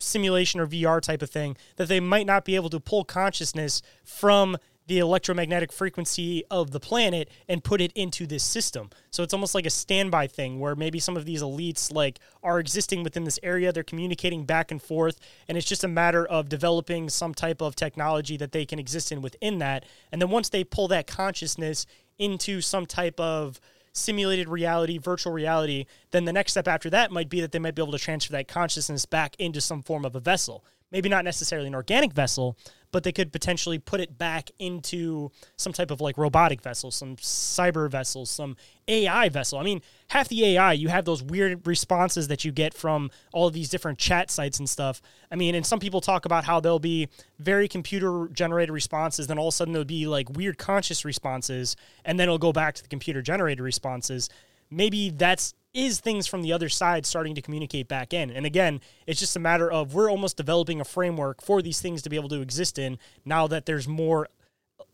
simulation 0.00 0.60
or 0.60 0.66
VR 0.66 1.00
type 1.00 1.22
of 1.22 1.30
thing 1.30 1.56
that 1.76 1.88
they 1.88 2.00
might 2.00 2.26
not 2.26 2.44
be 2.44 2.54
able 2.54 2.70
to 2.70 2.80
pull 2.80 3.04
consciousness 3.04 3.82
from 4.04 4.56
the 4.88 4.98
electromagnetic 4.98 5.70
frequency 5.70 6.42
of 6.50 6.70
the 6.70 6.80
planet 6.80 7.28
and 7.46 7.62
put 7.62 7.80
it 7.80 7.92
into 7.92 8.26
this 8.26 8.42
system. 8.42 8.90
So 9.10 9.22
it's 9.22 9.34
almost 9.34 9.54
like 9.54 9.66
a 9.66 9.70
standby 9.70 10.26
thing 10.26 10.58
where 10.58 10.74
maybe 10.74 10.98
some 10.98 11.16
of 11.16 11.26
these 11.26 11.42
elites 11.42 11.92
like 11.92 12.18
are 12.42 12.58
existing 12.58 13.04
within 13.04 13.24
this 13.24 13.38
area, 13.42 13.70
they're 13.70 13.82
communicating 13.82 14.44
back 14.44 14.70
and 14.70 14.82
forth, 14.82 15.20
and 15.46 15.56
it's 15.56 15.66
just 15.66 15.84
a 15.84 15.88
matter 15.88 16.26
of 16.26 16.48
developing 16.48 17.08
some 17.10 17.34
type 17.34 17.60
of 17.60 17.76
technology 17.76 18.36
that 18.38 18.52
they 18.52 18.64
can 18.64 18.78
exist 18.78 19.12
in 19.12 19.22
within 19.22 19.58
that. 19.58 19.84
And 20.10 20.20
then 20.20 20.30
once 20.30 20.48
they 20.48 20.64
pull 20.64 20.88
that 20.88 21.06
consciousness 21.06 21.86
into 22.18 22.60
some 22.62 22.86
type 22.86 23.20
of 23.20 23.60
simulated 23.92 24.48
reality, 24.48 24.96
virtual 24.96 25.32
reality, 25.32 25.84
then 26.12 26.24
the 26.24 26.32
next 26.32 26.52
step 26.52 26.68
after 26.68 26.88
that 26.90 27.10
might 27.10 27.28
be 27.28 27.40
that 27.40 27.52
they 27.52 27.58
might 27.58 27.74
be 27.74 27.82
able 27.82 27.92
to 27.92 27.98
transfer 27.98 28.32
that 28.32 28.48
consciousness 28.48 29.04
back 29.04 29.36
into 29.38 29.60
some 29.60 29.82
form 29.82 30.04
of 30.04 30.16
a 30.16 30.20
vessel. 30.20 30.64
Maybe 30.90 31.10
not 31.10 31.24
necessarily 31.24 31.68
an 31.68 31.74
organic 31.74 32.14
vessel, 32.14 32.56
but 32.90 33.04
they 33.04 33.12
could 33.12 33.32
potentially 33.32 33.78
put 33.78 34.00
it 34.00 34.18
back 34.18 34.50
into 34.58 35.30
some 35.56 35.72
type 35.72 35.90
of 35.90 36.00
like 36.00 36.16
robotic 36.16 36.62
vessel, 36.62 36.90
some 36.90 37.16
cyber 37.16 37.90
vessel, 37.90 38.24
some 38.26 38.56
AI 38.86 39.28
vessel. 39.28 39.58
I 39.58 39.62
mean, 39.62 39.82
half 40.08 40.28
the 40.28 40.44
AI, 40.44 40.72
you 40.72 40.88
have 40.88 41.04
those 41.04 41.22
weird 41.22 41.66
responses 41.66 42.28
that 42.28 42.44
you 42.44 42.52
get 42.52 42.72
from 42.74 43.10
all 43.32 43.46
of 43.46 43.52
these 43.52 43.68
different 43.68 43.98
chat 43.98 44.30
sites 44.30 44.58
and 44.58 44.68
stuff. 44.68 45.02
I 45.30 45.36
mean, 45.36 45.54
and 45.54 45.66
some 45.66 45.78
people 45.78 46.00
talk 46.00 46.24
about 46.24 46.44
how 46.44 46.60
there'll 46.60 46.78
be 46.78 47.08
very 47.38 47.68
computer 47.68 48.28
generated 48.32 48.72
responses, 48.72 49.26
then 49.26 49.38
all 49.38 49.48
of 49.48 49.54
a 49.54 49.56
sudden 49.56 49.72
there'll 49.72 49.84
be 49.84 50.06
like 50.06 50.30
weird 50.30 50.58
conscious 50.58 51.04
responses, 51.04 51.76
and 52.04 52.18
then 52.18 52.24
it'll 52.24 52.38
go 52.38 52.52
back 52.52 52.74
to 52.76 52.82
the 52.82 52.88
computer 52.88 53.20
generated 53.20 53.60
responses. 53.60 54.30
Maybe 54.70 55.10
that's 55.10 55.54
is 55.78 56.00
things 56.00 56.26
from 56.26 56.42
the 56.42 56.52
other 56.52 56.68
side 56.68 57.06
starting 57.06 57.36
to 57.36 57.40
communicate 57.40 57.86
back 57.86 58.12
in. 58.12 58.32
And 58.32 58.44
again, 58.44 58.80
it's 59.06 59.20
just 59.20 59.36
a 59.36 59.38
matter 59.38 59.70
of 59.70 59.94
we're 59.94 60.10
almost 60.10 60.36
developing 60.36 60.80
a 60.80 60.84
framework 60.84 61.40
for 61.40 61.62
these 61.62 61.80
things 61.80 62.02
to 62.02 62.10
be 62.10 62.16
able 62.16 62.28
to 62.30 62.40
exist 62.40 62.80
in 62.80 62.98
now 63.24 63.46
that 63.46 63.64
there's 63.64 63.86
more 63.86 64.28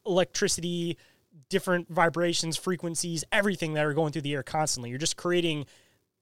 electricity, 0.04 0.98
different 1.48 1.88
vibrations, 1.88 2.58
frequencies, 2.58 3.24
everything 3.32 3.72
that 3.72 3.86
are 3.86 3.94
going 3.94 4.12
through 4.12 4.22
the 4.22 4.34
air 4.34 4.42
constantly. 4.42 4.90
You're 4.90 4.98
just 4.98 5.16
creating 5.16 5.64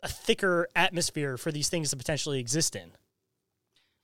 a 0.01 0.09
thicker 0.09 0.69
atmosphere 0.77 1.37
for 1.37 1.51
these 1.51 1.69
things 1.69 1.91
to 1.91 1.97
potentially 1.97 2.39
exist 2.39 2.77
in. 2.77 2.93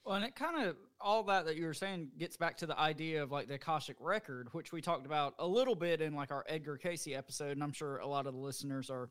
Well, 0.05 0.17
and 0.17 0.25
it 0.25 0.35
kind 0.35 0.67
of 0.67 0.77
all 1.01 1.23
that 1.23 1.47
that 1.47 1.55
you 1.55 1.67
were 1.67 1.75
saying 1.75 2.09
gets 2.19 2.37
back 2.37 2.57
to 2.57 2.67
the 2.67 2.77
idea 2.77 3.23
of 3.23 3.31
like 3.31 3.47
the 3.47 3.55
Akashic 3.55 3.97
record, 4.01 4.49
which 4.51 4.73
we 4.73 4.81
talked 4.81 5.07
about 5.07 5.35
a 5.39 5.47
little 5.47 5.77
bit 5.77 6.01
in 6.01 6.15
like 6.15 6.33
our 6.33 6.45
Edgar 6.49 6.77
Cayce 6.77 7.07
episode, 7.15 7.53
and 7.53 7.63
I'm 7.63 7.73
sure 7.73 7.99
a 7.99 8.07
lot 8.09 8.27
of 8.27 8.35
the 8.35 8.41
listeners 8.41 8.91
are 8.91 9.09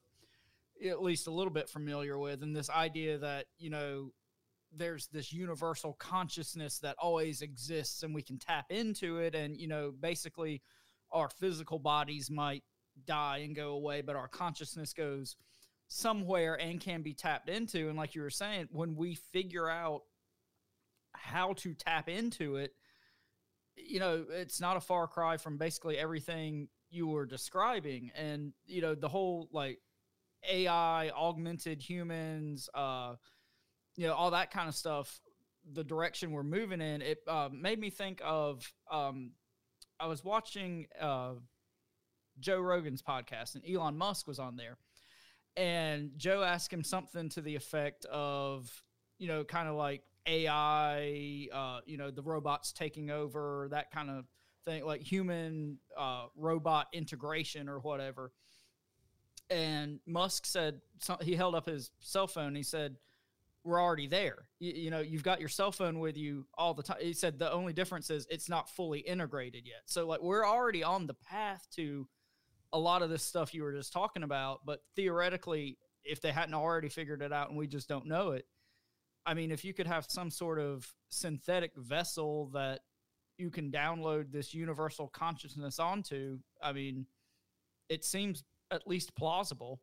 at 0.86 1.01
least 1.01 1.27
a 1.27 1.31
little 1.31 1.53
bit 1.53 1.69
familiar 1.69 2.17
with, 2.17 2.43
and 2.43 2.55
this 2.55 2.69
idea 2.69 3.17
that 3.17 3.46
you 3.57 3.69
know 3.69 4.12
there's 4.75 5.07
this 5.07 5.31
universal 5.31 5.93
consciousness 5.93 6.79
that 6.79 6.96
always 7.00 7.41
exists 7.41 8.03
and 8.03 8.13
we 8.13 8.22
can 8.22 8.38
tap 8.38 8.65
into 8.69 9.17
it 9.17 9.34
and 9.34 9.55
you 9.57 9.67
know 9.67 9.93
basically 9.98 10.62
our 11.12 11.29
physical 11.29 11.79
bodies 11.79 12.29
might 12.29 12.63
die 13.05 13.38
and 13.38 13.55
go 13.55 13.69
away 13.69 14.01
but 14.01 14.17
our 14.17 14.27
consciousness 14.27 14.91
goes 14.93 15.38
somewhere 15.88 16.55
and 16.60 16.81
can 16.81 17.01
be 17.01 17.13
tapped 17.13 17.50
into. 17.50 17.88
And 17.88 17.98
like 17.98 18.13
you 18.13 18.22
were 18.22 18.29
saying 18.29 18.67
when 18.72 18.96
we 18.96 19.15
figure 19.15 19.69
out 19.69 20.01
how 21.13 21.53
to 21.53 21.74
tap 21.74 22.10
into 22.10 22.57
it 22.57 22.74
you 23.75 24.00
know 24.00 24.25
it's 24.29 24.60
not 24.60 24.77
a 24.77 24.81
far 24.81 25.07
cry 25.07 25.38
from 25.38 25.57
basically 25.57 25.98
everything 25.98 26.67
you 26.89 27.07
were 27.07 27.25
describing. 27.25 28.12
And 28.15 28.53
you 28.65 28.81
know 28.81 28.96
the 28.96 29.10
whole 29.10 29.50
like 29.51 29.79
ai 30.48 31.10
augmented 31.10 31.82
humans 31.82 32.70
uh 32.74 33.16
you 33.96 34.08
know 34.08 34.13
all 34.13 34.32
that 34.32 34.51
kind 34.51 34.70
of 34.70 34.75
stuff 34.75 35.20
the 35.74 35.84
direction 35.84 36.32
we're 36.32 36.44
moving 36.44 36.82
in 36.82 37.01
it 37.01 37.20
uh, 37.27 37.50
made 37.51 37.80
me 37.80 37.89
think 37.89 38.22
of 38.24 38.72
um, 38.92 39.32
i 40.00 40.08
was 40.08 40.24
watching 40.24 40.88
uh, 41.00 41.34
joe 42.39 42.60
rogan's 42.60 43.01
podcast 43.01 43.56
and 43.56 43.63
elon 43.70 43.98
musk 43.98 44.27
was 44.27 44.39
on 44.39 44.56
there. 44.56 44.77
And 45.56 46.12
joe 46.18 46.44
asked 46.44 46.72
him 46.72 46.84
something 46.84 47.30
to 47.30 47.42
the 47.42 47.56
effect 47.56 48.06
of 48.06 48.70
you 49.18 49.27
know 49.27 49.44
kind 49.44 49.68
of 49.68 49.75
like 49.75 50.04
ai 50.27 51.48
uh, 51.51 51.80
you 51.86 51.98
know 51.98 52.12
the 52.12 52.22
robots 52.22 52.72
taking 52.72 53.10
over 53.10 53.68
that 53.72 53.92
kind 53.92 54.10
of 54.10 54.25
thing 54.66 54.86
like 54.86 55.01
human 55.01 55.80
uh, 55.98 56.25
robot 56.36 56.88
integration 56.94 57.68
or 57.68 57.80
whatever 57.80 58.32
and 59.50 60.00
musk 60.06 60.46
said 60.46 60.82
he 61.22 61.36
held 61.36 61.56
up 61.56 61.66
his 61.66 61.92
cell 62.00 62.27
phone 62.27 62.54
he 62.54 62.63
said 62.63 62.98
we're 63.68 63.82
already 63.82 64.08
there. 64.08 64.48
You, 64.60 64.72
you, 64.72 64.92
know, 64.92 65.01
you've 65.01 65.24
got 65.24 65.42
your 65.42 65.50
cell 65.50 65.74
phone 65.74 66.00
with 66.00 66.18
you 66.18 66.48
all 66.58 66.74
the 66.74 66.84
time. 66.84 66.98
He 67.01 67.13
said 67.13 67.38
the 67.38 67.51
only 67.51 67.74
difference 67.74 68.10
is 68.10 68.25
it's 68.32 68.48
not 68.48 68.70
fully 68.70 69.00
integrated 69.00 69.68
yet. 69.68 69.82
So 69.86 70.08
like 70.08 70.22
we're 70.22 70.48
already 70.48 70.84
on 70.84 71.06
the 71.06 71.13
path 71.13 71.68
to 71.75 72.08
a 72.72 72.80
lot 72.80 73.01
of 73.01 73.10
this 73.10 73.24
stuff 73.24 73.54
you 73.54 73.63
were 73.63 73.74
just 73.74 73.92
talking 73.92 74.24
about, 74.24 74.62
but 74.66 74.82
theoretically 74.96 75.77
if 76.04 76.22
they 76.22 76.32
hadn't 76.32 76.54
already 76.54 76.88
figured 76.88 77.22
it 77.22 77.34
out 77.34 77.50
and 77.50 77.58
we 77.58 77.68
just 77.68 77.89
don't 77.89 78.06
know 78.06 78.32
it, 78.32 78.46
I 79.25 79.34
mean, 79.34 79.51
if 79.51 79.66
you 79.66 79.74
could 79.74 79.88
have 79.88 80.06
some 80.08 80.32
sort 80.32 80.60
of 80.60 80.88
synthetic 81.10 81.75
vessel 81.75 82.50
that 82.54 82.80
you 83.38 83.50
can 83.50 83.70
download 83.70 84.32
this 84.32 84.54
universal 84.54 85.10
consciousness 85.10 85.77
onto, 85.80 86.39
I 86.63 86.72
mean, 86.72 87.06
it 87.89 88.06
seems 88.06 88.46
at 88.72 88.88
least 88.88 89.16
plausible. 89.16 89.80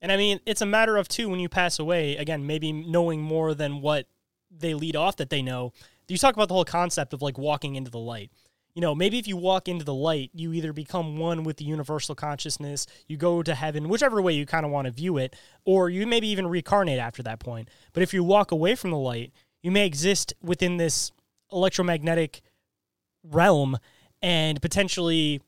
And 0.00 0.12
I 0.12 0.16
mean, 0.16 0.40
it's 0.46 0.60
a 0.60 0.66
matter 0.66 0.96
of 0.96 1.08
two 1.08 1.28
when 1.28 1.40
you 1.40 1.48
pass 1.48 1.78
away, 1.78 2.16
again, 2.16 2.46
maybe 2.46 2.72
knowing 2.72 3.20
more 3.20 3.54
than 3.54 3.80
what 3.80 4.06
they 4.50 4.74
lead 4.74 4.96
off 4.96 5.16
that 5.16 5.30
they 5.30 5.42
know. 5.42 5.72
You 6.08 6.16
talk 6.16 6.34
about 6.34 6.48
the 6.48 6.54
whole 6.54 6.64
concept 6.64 7.12
of 7.12 7.20
like 7.20 7.36
walking 7.36 7.74
into 7.74 7.90
the 7.90 7.98
light. 7.98 8.30
You 8.74 8.80
know, 8.80 8.94
maybe 8.94 9.18
if 9.18 9.26
you 9.26 9.36
walk 9.36 9.66
into 9.66 9.84
the 9.84 9.94
light, 9.94 10.30
you 10.32 10.52
either 10.52 10.72
become 10.72 11.16
one 11.16 11.42
with 11.42 11.56
the 11.56 11.64
universal 11.64 12.14
consciousness, 12.14 12.86
you 13.08 13.16
go 13.16 13.42
to 13.42 13.54
heaven, 13.54 13.88
whichever 13.88 14.22
way 14.22 14.34
you 14.34 14.46
kind 14.46 14.64
of 14.64 14.70
want 14.70 14.86
to 14.86 14.92
view 14.92 15.18
it, 15.18 15.34
or 15.64 15.90
you 15.90 16.06
maybe 16.06 16.28
even 16.28 16.46
reincarnate 16.46 16.98
after 16.98 17.22
that 17.24 17.40
point. 17.40 17.68
But 17.92 18.04
if 18.04 18.14
you 18.14 18.22
walk 18.22 18.52
away 18.52 18.76
from 18.76 18.90
the 18.90 18.96
light, 18.96 19.32
you 19.62 19.72
may 19.72 19.84
exist 19.84 20.32
within 20.40 20.76
this 20.76 21.10
electromagnetic 21.50 22.40
realm 23.24 23.78
and 24.22 24.62
potentially 24.62 25.42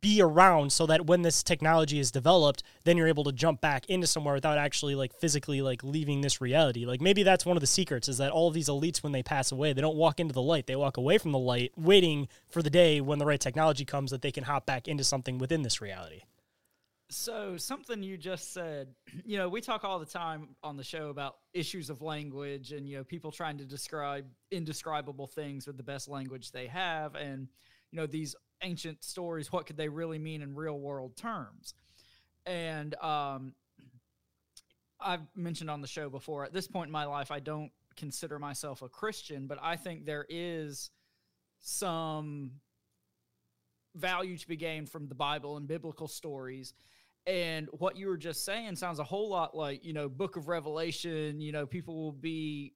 be 0.00 0.20
around 0.20 0.72
so 0.72 0.86
that 0.86 1.06
when 1.06 1.22
this 1.22 1.42
technology 1.42 1.98
is 1.98 2.10
developed 2.10 2.62
then 2.84 2.96
you're 2.96 3.08
able 3.08 3.24
to 3.24 3.32
jump 3.32 3.60
back 3.60 3.86
into 3.86 4.06
somewhere 4.06 4.34
without 4.34 4.58
actually 4.58 4.94
like 4.94 5.12
physically 5.12 5.62
like 5.62 5.82
leaving 5.82 6.20
this 6.20 6.40
reality. 6.40 6.86
Like 6.86 7.00
maybe 7.00 7.22
that's 7.22 7.46
one 7.46 7.56
of 7.56 7.60
the 7.60 7.66
secrets 7.66 8.08
is 8.08 8.18
that 8.18 8.30
all 8.30 8.48
of 8.48 8.54
these 8.54 8.68
elites 8.68 9.02
when 9.02 9.12
they 9.12 9.22
pass 9.22 9.52
away 9.52 9.72
they 9.72 9.80
don't 9.80 9.96
walk 9.96 10.20
into 10.20 10.34
the 10.34 10.42
light. 10.42 10.66
They 10.66 10.76
walk 10.76 10.96
away 10.96 11.18
from 11.18 11.32
the 11.32 11.38
light 11.38 11.72
waiting 11.76 12.28
for 12.48 12.62
the 12.62 12.70
day 12.70 13.00
when 13.00 13.18
the 13.18 13.26
right 13.26 13.40
technology 13.40 13.84
comes 13.84 14.10
that 14.10 14.22
they 14.22 14.32
can 14.32 14.44
hop 14.44 14.66
back 14.66 14.88
into 14.88 15.04
something 15.04 15.38
within 15.38 15.62
this 15.62 15.80
reality. 15.80 16.22
So 17.08 17.56
something 17.56 18.02
you 18.02 18.16
just 18.16 18.52
said, 18.52 18.88
you 19.24 19.38
know, 19.38 19.48
we 19.48 19.60
talk 19.60 19.84
all 19.84 19.98
the 19.98 20.06
time 20.06 20.48
on 20.62 20.76
the 20.76 20.84
show 20.84 21.08
about 21.08 21.36
issues 21.52 21.90
of 21.90 22.02
language 22.02 22.72
and 22.72 22.88
you 22.88 22.98
know 22.98 23.04
people 23.04 23.30
trying 23.30 23.58
to 23.58 23.64
describe 23.64 24.26
indescribable 24.50 25.26
things 25.26 25.66
with 25.66 25.76
the 25.76 25.82
best 25.82 26.08
language 26.08 26.50
they 26.50 26.66
have. 26.66 27.14
And 27.14 27.48
you 27.90 27.96
know 27.96 28.06
these 28.06 28.34
ancient 28.62 29.04
stories, 29.04 29.52
what 29.52 29.66
could 29.66 29.76
they 29.76 29.88
really 29.88 30.18
mean 30.18 30.42
in 30.42 30.54
real 30.54 30.78
world 30.78 31.16
terms? 31.16 31.74
And 32.46 32.94
um, 32.96 33.54
I've 35.00 35.22
mentioned 35.34 35.70
on 35.70 35.80
the 35.80 35.88
show 35.88 36.08
before, 36.08 36.44
at 36.44 36.52
this 36.52 36.66
point 36.66 36.88
in 36.88 36.92
my 36.92 37.04
life, 37.04 37.30
I 37.30 37.40
don't 37.40 37.70
consider 37.96 38.38
myself 38.38 38.82
a 38.82 38.88
Christian, 38.88 39.46
but 39.46 39.58
I 39.62 39.76
think 39.76 40.04
there 40.04 40.26
is 40.28 40.90
some 41.60 42.52
value 43.94 44.36
to 44.36 44.48
be 44.48 44.56
gained 44.56 44.90
from 44.90 45.08
the 45.08 45.14
Bible 45.14 45.56
and 45.56 45.66
biblical 45.66 46.06
stories. 46.06 46.74
And 47.26 47.68
what 47.72 47.96
you 47.96 48.06
were 48.06 48.16
just 48.16 48.44
saying 48.44 48.76
sounds 48.76 49.00
a 49.00 49.04
whole 49.04 49.28
lot 49.28 49.56
like, 49.56 49.84
you 49.84 49.92
know, 49.92 50.08
Book 50.08 50.36
of 50.36 50.46
Revelation, 50.48 51.40
you 51.40 51.50
know, 51.50 51.66
people 51.66 51.96
will 51.96 52.12
be 52.12 52.74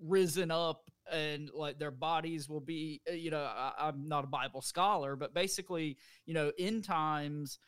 risen 0.00 0.50
up 0.50 0.90
and 1.10 1.50
like 1.54 1.78
their 1.78 1.90
bodies 1.90 2.48
will 2.48 2.60
be 2.60 3.00
uh, 3.10 3.14
you 3.14 3.30
know 3.30 3.42
I, 3.42 3.88
am 3.88 4.06
not 4.06 4.24
a 4.24 4.28
bible 4.28 4.62
scholar 4.62 5.16
but 5.16 5.34
basically 5.34 5.96
you 6.26 6.34
know 6.34 6.52
in 6.58 6.82
times 6.82 7.58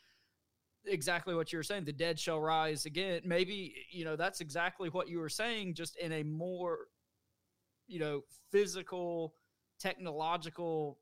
exactly 0.86 1.34
what 1.34 1.52
you 1.52 1.58
were 1.58 1.62
saying 1.62 1.84
the 1.84 1.92
dead 1.92 2.18
shall 2.18 2.40
rise 2.40 2.86
again. 2.86 3.22
Maybe 3.24 3.74
you 3.90 4.04
know 4.04 4.16
that's 4.16 4.40
exactly 4.40 4.88
what 4.88 5.08
you 5.08 5.18
were 5.18 5.28
saying 5.28 5.74
just 5.74 5.96
in 5.96 6.12
a 6.12 6.22
more 6.22 6.78
you 7.86 7.98
know 7.98 8.22
physical 8.50 9.34
technological 9.80 10.98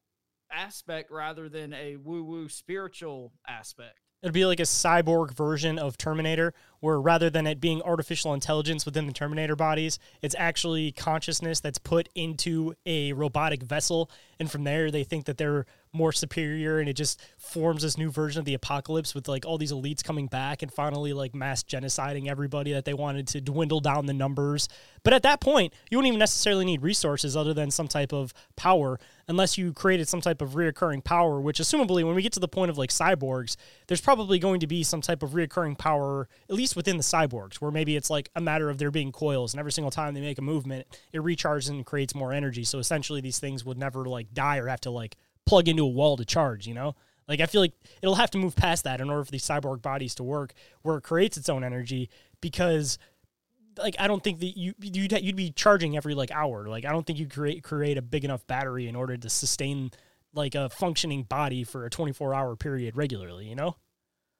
aspect 0.50 1.10
rather 1.10 1.48
than 1.48 1.72
a 1.72 1.96
woo 1.96 2.24
woo 2.24 2.48
spiritual 2.48 3.32
aspect 3.48 3.98
It'd 4.22 4.32
be 4.32 4.46
like 4.46 4.60
a 4.60 4.64
cyborg 4.64 5.32
version 5.32 5.80
of 5.80 5.98
Terminator, 5.98 6.54
where 6.78 7.00
rather 7.00 7.28
than 7.28 7.44
it 7.44 7.60
being 7.60 7.82
artificial 7.82 8.32
intelligence 8.34 8.86
within 8.86 9.06
the 9.06 9.12
Terminator 9.12 9.56
bodies, 9.56 9.98
it's 10.22 10.36
actually 10.38 10.92
consciousness 10.92 11.58
that's 11.58 11.78
put 11.78 12.08
into 12.14 12.74
a 12.86 13.14
robotic 13.14 13.64
vessel. 13.64 14.08
And 14.38 14.48
from 14.48 14.62
there, 14.62 14.92
they 14.92 15.02
think 15.02 15.24
that 15.24 15.38
they're 15.38 15.66
more 15.94 16.12
superior 16.12 16.78
and 16.78 16.88
it 16.88 16.94
just 16.94 17.20
forms 17.36 17.82
this 17.82 17.98
new 17.98 18.10
version 18.10 18.38
of 18.38 18.46
the 18.46 18.54
apocalypse 18.54 19.14
with 19.14 19.28
like 19.28 19.44
all 19.44 19.58
these 19.58 19.72
elites 19.72 20.02
coming 20.02 20.26
back 20.26 20.62
and 20.62 20.72
finally 20.72 21.12
like 21.12 21.34
mass 21.34 21.62
genociding 21.62 22.28
everybody 22.28 22.72
that 22.72 22.86
they 22.86 22.94
wanted 22.94 23.28
to 23.28 23.40
dwindle 23.40 23.80
down 23.80 24.06
the 24.06 24.12
numbers. 24.12 24.68
But 25.02 25.12
at 25.12 25.22
that 25.24 25.40
point, 25.40 25.74
you 25.90 25.98
wouldn't 25.98 26.08
even 26.08 26.18
necessarily 26.18 26.64
need 26.64 26.82
resources 26.82 27.36
other 27.36 27.52
than 27.52 27.70
some 27.70 27.88
type 27.88 28.12
of 28.12 28.32
power 28.56 28.98
unless 29.28 29.58
you 29.58 29.72
created 29.72 30.08
some 30.08 30.20
type 30.20 30.40
of 30.40 30.50
reoccurring 30.50 31.04
power, 31.04 31.40
which 31.40 31.58
assumably 31.58 32.04
when 32.04 32.14
we 32.14 32.22
get 32.22 32.32
to 32.32 32.40
the 32.40 32.48
point 32.48 32.70
of 32.70 32.78
like 32.78 32.90
cyborgs, 32.90 33.56
there's 33.86 34.00
probably 34.00 34.38
going 34.38 34.60
to 34.60 34.66
be 34.66 34.82
some 34.82 35.00
type 35.00 35.22
of 35.22 35.30
reoccurring 35.30 35.76
power, 35.76 36.28
at 36.48 36.54
least 36.54 36.74
within 36.74 36.96
the 36.96 37.02
cyborgs, 37.02 37.56
where 37.56 37.70
maybe 37.70 37.96
it's 37.96 38.10
like 38.10 38.30
a 38.34 38.40
matter 38.40 38.70
of 38.70 38.78
there 38.78 38.90
being 38.90 39.12
coils 39.12 39.52
and 39.52 39.60
every 39.60 39.72
single 39.72 39.90
time 39.90 40.14
they 40.14 40.20
make 40.20 40.38
a 40.38 40.42
movement, 40.42 40.86
it 41.12 41.20
recharges 41.20 41.68
and 41.68 41.84
creates 41.84 42.14
more 42.14 42.32
energy. 42.32 42.64
So 42.64 42.78
essentially 42.78 43.20
these 43.20 43.38
things 43.38 43.64
would 43.64 43.78
never 43.78 44.06
like 44.06 44.32
die 44.32 44.56
or 44.56 44.68
have 44.68 44.80
to 44.82 44.90
like 44.90 45.16
plug 45.46 45.68
into 45.68 45.82
a 45.82 45.88
wall 45.88 46.16
to 46.16 46.24
charge, 46.24 46.66
you 46.66 46.74
know? 46.74 46.94
Like 47.28 47.40
I 47.40 47.46
feel 47.46 47.60
like 47.60 47.72
it'll 48.02 48.16
have 48.16 48.30
to 48.32 48.38
move 48.38 48.56
past 48.56 48.84
that 48.84 49.00
in 49.00 49.08
order 49.08 49.24
for 49.24 49.30
these 49.30 49.44
cyborg 49.44 49.80
bodies 49.80 50.14
to 50.16 50.22
work, 50.22 50.54
where 50.82 50.96
it 50.96 51.02
creates 51.02 51.36
its 51.36 51.48
own 51.48 51.64
energy. 51.64 52.10
Because, 52.40 52.98
like, 53.78 53.94
I 53.98 54.08
don't 54.08 54.22
think 54.22 54.40
that 54.40 54.58
you 54.58 54.74
you'd 54.80 55.12
you'd 55.12 55.36
be 55.36 55.50
charging 55.50 55.96
every 55.96 56.14
like 56.14 56.30
hour. 56.30 56.68
Like, 56.68 56.84
I 56.84 56.90
don't 56.90 57.06
think 57.06 57.18
you 57.18 57.26
create 57.26 57.62
create 57.62 57.96
a 57.96 58.02
big 58.02 58.24
enough 58.24 58.46
battery 58.46 58.88
in 58.88 58.96
order 58.96 59.16
to 59.16 59.30
sustain 59.30 59.92
like 60.34 60.54
a 60.54 60.68
functioning 60.68 61.22
body 61.22 61.64
for 61.64 61.86
a 61.86 61.90
twenty 61.90 62.12
four 62.12 62.34
hour 62.34 62.56
period 62.56 62.96
regularly. 62.96 63.46
You 63.48 63.54
know, 63.54 63.76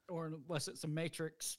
or 0.09 0.27
unless 0.27 0.67
it's 0.67 0.83
a 0.83 0.87
matrix 0.87 1.57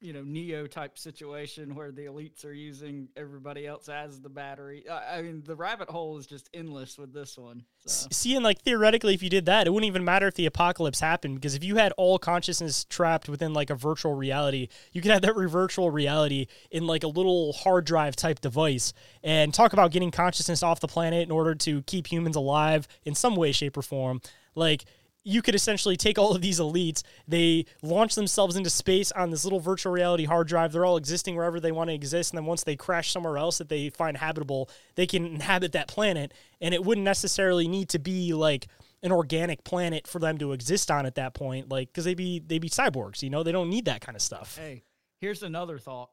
you 0.00 0.12
know 0.12 0.22
neo 0.22 0.66
type 0.66 0.98
situation 0.98 1.74
where 1.74 1.92
the 1.92 2.06
elites 2.06 2.44
are 2.44 2.52
using 2.52 3.08
everybody 3.16 3.66
else 3.66 3.88
as 3.88 4.20
the 4.20 4.28
battery 4.28 4.84
i, 4.90 5.20
mean 5.20 5.42
the 5.44 5.54
rabbit 5.54 5.88
hole 5.88 6.16
is 6.16 6.26
just 6.26 6.48
endless 6.54 6.98
with 6.98 7.12
this 7.12 7.36
one 7.36 7.62
so. 7.84 8.08
see 8.10 8.34
and 8.34 8.42
like 8.44 8.60
theoretically 8.62 9.12
if 9.12 9.22
you 9.22 9.28
did 9.28 9.46
that 9.46 9.66
it 9.66 9.70
wouldn't 9.70 9.88
even 9.88 10.04
matter 10.04 10.26
if 10.26 10.34
the 10.34 10.46
apocalypse 10.46 11.00
happened 11.00 11.34
because 11.34 11.54
if 11.54 11.62
you 11.62 11.76
had 11.76 11.92
all 11.92 12.18
consciousness 12.18 12.84
trapped 12.84 13.28
within 13.28 13.52
like 13.52 13.68
a 13.68 13.74
virtual 13.74 14.14
reality 14.14 14.68
you 14.92 15.02
could 15.02 15.10
have 15.10 15.22
that 15.22 15.34
virtual 15.50 15.90
reality 15.90 16.46
in 16.70 16.86
like 16.86 17.04
a 17.04 17.08
little 17.08 17.52
hard 17.52 17.84
drive 17.84 18.16
type 18.16 18.40
device 18.40 18.92
and 19.22 19.52
talk 19.52 19.72
about 19.72 19.90
getting 19.90 20.10
consciousness 20.10 20.62
off 20.62 20.80
the 20.80 20.88
planet 20.88 21.22
in 21.22 21.30
order 21.30 21.54
to 21.54 21.82
keep 21.82 22.10
humans 22.10 22.36
alive 22.36 22.88
in 23.04 23.14
some 23.14 23.36
way 23.36 23.52
shape 23.52 23.76
or 23.76 23.82
form 23.82 24.20
like 24.54 24.84
you 25.22 25.42
could 25.42 25.54
essentially 25.54 25.96
take 25.96 26.18
all 26.18 26.34
of 26.34 26.40
these 26.40 26.58
elites, 26.58 27.02
they 27.28 27.66
launch 27.82 28.14
themselves 28.14 28.56
into 28.56 28.70
space 28.70 29.12
on 29.12 29.30
this 29.30 29.44
little 29.44 29.60
virtual 29.60 29.92
reality 29.92 30.24
hard 30.24 30.48
drive. 30.48 30.72
They're 30.72 30.84
all 30.84 30.96
existing 30.96 31.36
wherever 31.36 31.60
they 31.60 31.72
want 31.72 31.88
to 31.90 31.94
exist. 31.94 32.32
And 32.32 32.38
then 32.38 32.46
once 32.46 32.64
they 32.64 32.76
crash 32.76 33.12
somewhere 33.12 33.36
else 33.36 33.58
that 33.58 33.68
they 33.68 33.90
find 33.90 34.16
habitable, 34.16 34.70
they 34.94 35.06
can 35.06 35.26
inhabit 35.26 35.72
that 35.72 35.88
planet. 35.88 36.32
And 36.60 36.72
it 36.72 36.84
wouldn't 36.84 37.04
necessarily 37.04 37.68
need 37.68 37.90
to 37.90 37.98
be 37.98 38.32
like 38.32 38.66
an 39.02 39.12
organic 39.12 39.62
planet 39.64 40.06
for 40.06 40.18
them 40.18 40.38
to 40.38 40.52
exist 40.52 40.90
on 40.90 41.04
at 41.04 41.16
that 41.16 41.34
point. 41.34 41.68
Like, 41.68 41.88
because 41.88 42.04
they'd 42.04 42.16
be, 42.16 42.38
they'd 42.38 42.58
be 42.58 42.70
cyborgs, 42.70 43.22
you 43.22 43.30
know, 43.30 43.42
they 43.42 43.52
don't 43.52 43.70
need 43.70 43.84
that 43.86 44.00
kind 44.00 44.16
of 44.16 44.22
stuff. 44.22 44.56
Hey, 44.56 44.84
here's 45.20 45.42
another 45.42 45.78
thought. 45.78 46.10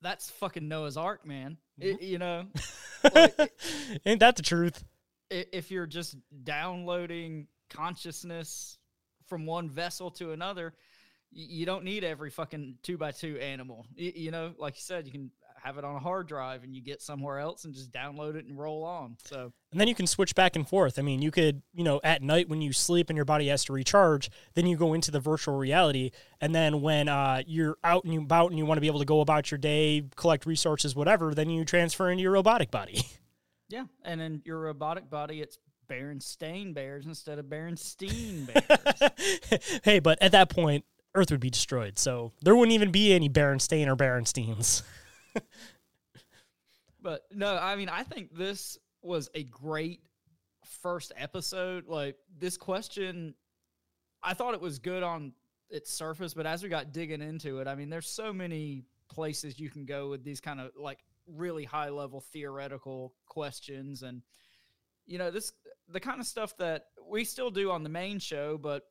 That's 0.00 0.30
fucking 0.30 0.66
Noah's 0.66 0.96
Ark, 0.96 1.24
man. 1.24 1.58
It- 1.78 2.00
mm-hmm. 2.00 2.04
you 2.04 2.18
know, 2.18 2.46
like, 3.14 3.52
Ain't 4.04 4.20
that 4.20 4.34
the 4.34 4.42
truth? 4.42 4.82
if 5.32 5.70
you're 5.70 5.86
just 5.86 6.16
downloading 6.44 7.46
consciousness 7.72 8.78
from 9.26 9.46
one 9.46 9.70
vessel 9.70 10.10
to 10.12 10.32
another 10.32 10.74
you 11.34 11.66
don't 11.66 11.84
need 11.84 12.04
every 12.04 12.30
fucking 12.30 12.76
two 12.82 12.98
by 12.98 13.10
two 13.10 13.38
animal. 13.38 13.86
You 13.96 14.30
know, 14.30 14.54
like 14.58 14.74
you 14.74 14.82
said, 14.82 15.06
you 15.06 15.12
can 15.12 15.30
have 15.62 15.78
it 15.78 15.84
on 15.84 15.94
a 15.94 15.98
hard 15.98 16.26
drive 16.26 16.64
and 16.64 16.74
you 16.74 16.82
get 16.82 17.00
somewhere 17.00 17.38
else 17.38 17.64
and 17.64 17.72
just 17.72 17.92
download 17.92 18.34
it 18.34 18.44
and 18.46 18.58
roll 18.58 18.82
on. 18.82 19.16
So 19.24 19.52
And 19.70 19.80
then 19.80 19.86
you 19.86 19.94
can 19.94 20.08
switch 20.08 20.34
back 20.34 20.56
and 20.56 20.68
forth. 20.68 20.98
I 20.98 21.02
mean, 21.02 21.22
you 21.22 21.30
could, 21.30 21.62
you 21.72 21.84
know, 21.84 22.00
at 22.02 22.20
night 22.20 22.48
when 22.48 22.60
you 22.60 22.72
sleep 22.72 23.10
and 23.10 23.16
your 23.16 23.24
body 23.24 23.46
has 23.46 23.64
to 23.66 23.72
recharge, 23.72 24.28
then 24.54 24.66
you 24.66 24.76
go 24.76 24.92
into 24.92 25.12
the 25.12 25.20
virtual 25.20 25.56
reality. 25.56 26.10
And 26.40 26.54
then 26.54 26.80
when 26.80 27.08
uh, 27.08 27.42
you're 27.46 27.76
out 27.84 28.04
and 28.04 28.12
you 28.12 28.22
about 28.22 28.50
and 28.50 28.58
you 28.58 28.66
want 28.66 28.78
to 28.78 28.82
be 28.82 28.88
able 28.88 28.98
to 28.98 29.04
go 29.04 29.20
about 29.20 29.50
your 29.50 29.58
day, 29.58 30.04
collect 30.16 30.46
resources, 30.46 30.96
whatever, 30.96 31.32
then 31.32 31.48
you 31.48 31.64
transfer 31.64 32.10
into 32.10 32.22
your 32.22 32.32
robotic 32.32 32.70
body. 32.70 33.02
yeah, 33.68 33.84
and 34.04 34.20
in 34.20 34.42
your 34.44 34.58
robotic 34.58 35.08
body, 35.08 35.40
it's 35.40 35.58
Berenstain 35.92 36.74
Bears 36.74 37.06
instead 37.06 37.38
of 37.38 37.46
Berenstein 37.46 38.46
Bears. 39.60 39.80
hey, 39.84 39.98
but 39.98 40.20
at 40.22 40.32
that 40.32 40.48
point, 40.48 40.84
Earth 41.14 41.30
would 41.30 41.40
be 41.40 41.50
destroyed. 41.50 41.98
So 41.98 42.32
there 42.42 42.56
wouldn't 42.56 42.72
even 42.74 42.90
be 42.90 43.12
any 43.12 43.28
Berenstain 43.28 43.86
or 43.86 43.96
Berensteins. 43.96 44.82
But 47.02 47.22
no, 47.32 47.56
I 47.56 47.76
mean, 47.76 47.88
I 47.88 48.04
think 48.04 48.34
this 48.36 48.78
was 49.02 49.28
a 49.34 49.42
great 49.42 50.00
first 50.64 51.12
episode. 51.16 51.88
Like 51.88 52.16
this 52.38 52.56
question, 52.56 53.34
I 54.22 54.34
thought 54.34 54.54
it 54.54 54.60
was 54.60 54.78
good 54.78 55.02
on 55.02 55.32
its 55.68 55.92
surface, 55.92 56.32
but 56.32 56.46
as 56.46 56.62
we 56.62 56.68
got 56.68 56.92
digging 56.92 57.20
into 57.20 57.58
it, 57.58 57.66
I 57.66 57.74
mean, 57.74 57.90
there's 57.90 58.08
so 58.08 58.32
many 58.32 58.84
places 59.08 59.58
you 59.58 59.68
can 59.68 59.84
go 59.84 60.08
with 60.08 60.22
these 60.22 60.40
kind 60.40 60.60
of 60.60 60.70
like 60.76 61.00
really 61.26 61.64
high 61.64 61.88
level 61.88 62.20
theoretical 62.32 63.14
questions 63.26 64.02
and 64.02 64.22
you 65.06 65.18
know 65.18 65.30
this 65.30 65.52
the 65.92 66.00
kind 66.00 66.20
of 66.20 66.26
stuff 66.26 66.56
that 66.56 66.86
we 67.08 67.24
still 67.24 67.50
do 67.50 67.70
on 67.70 67.82
the 67.82 67.88
main 67.88 68.18
show 68.18 68.58
but 68.58 68.84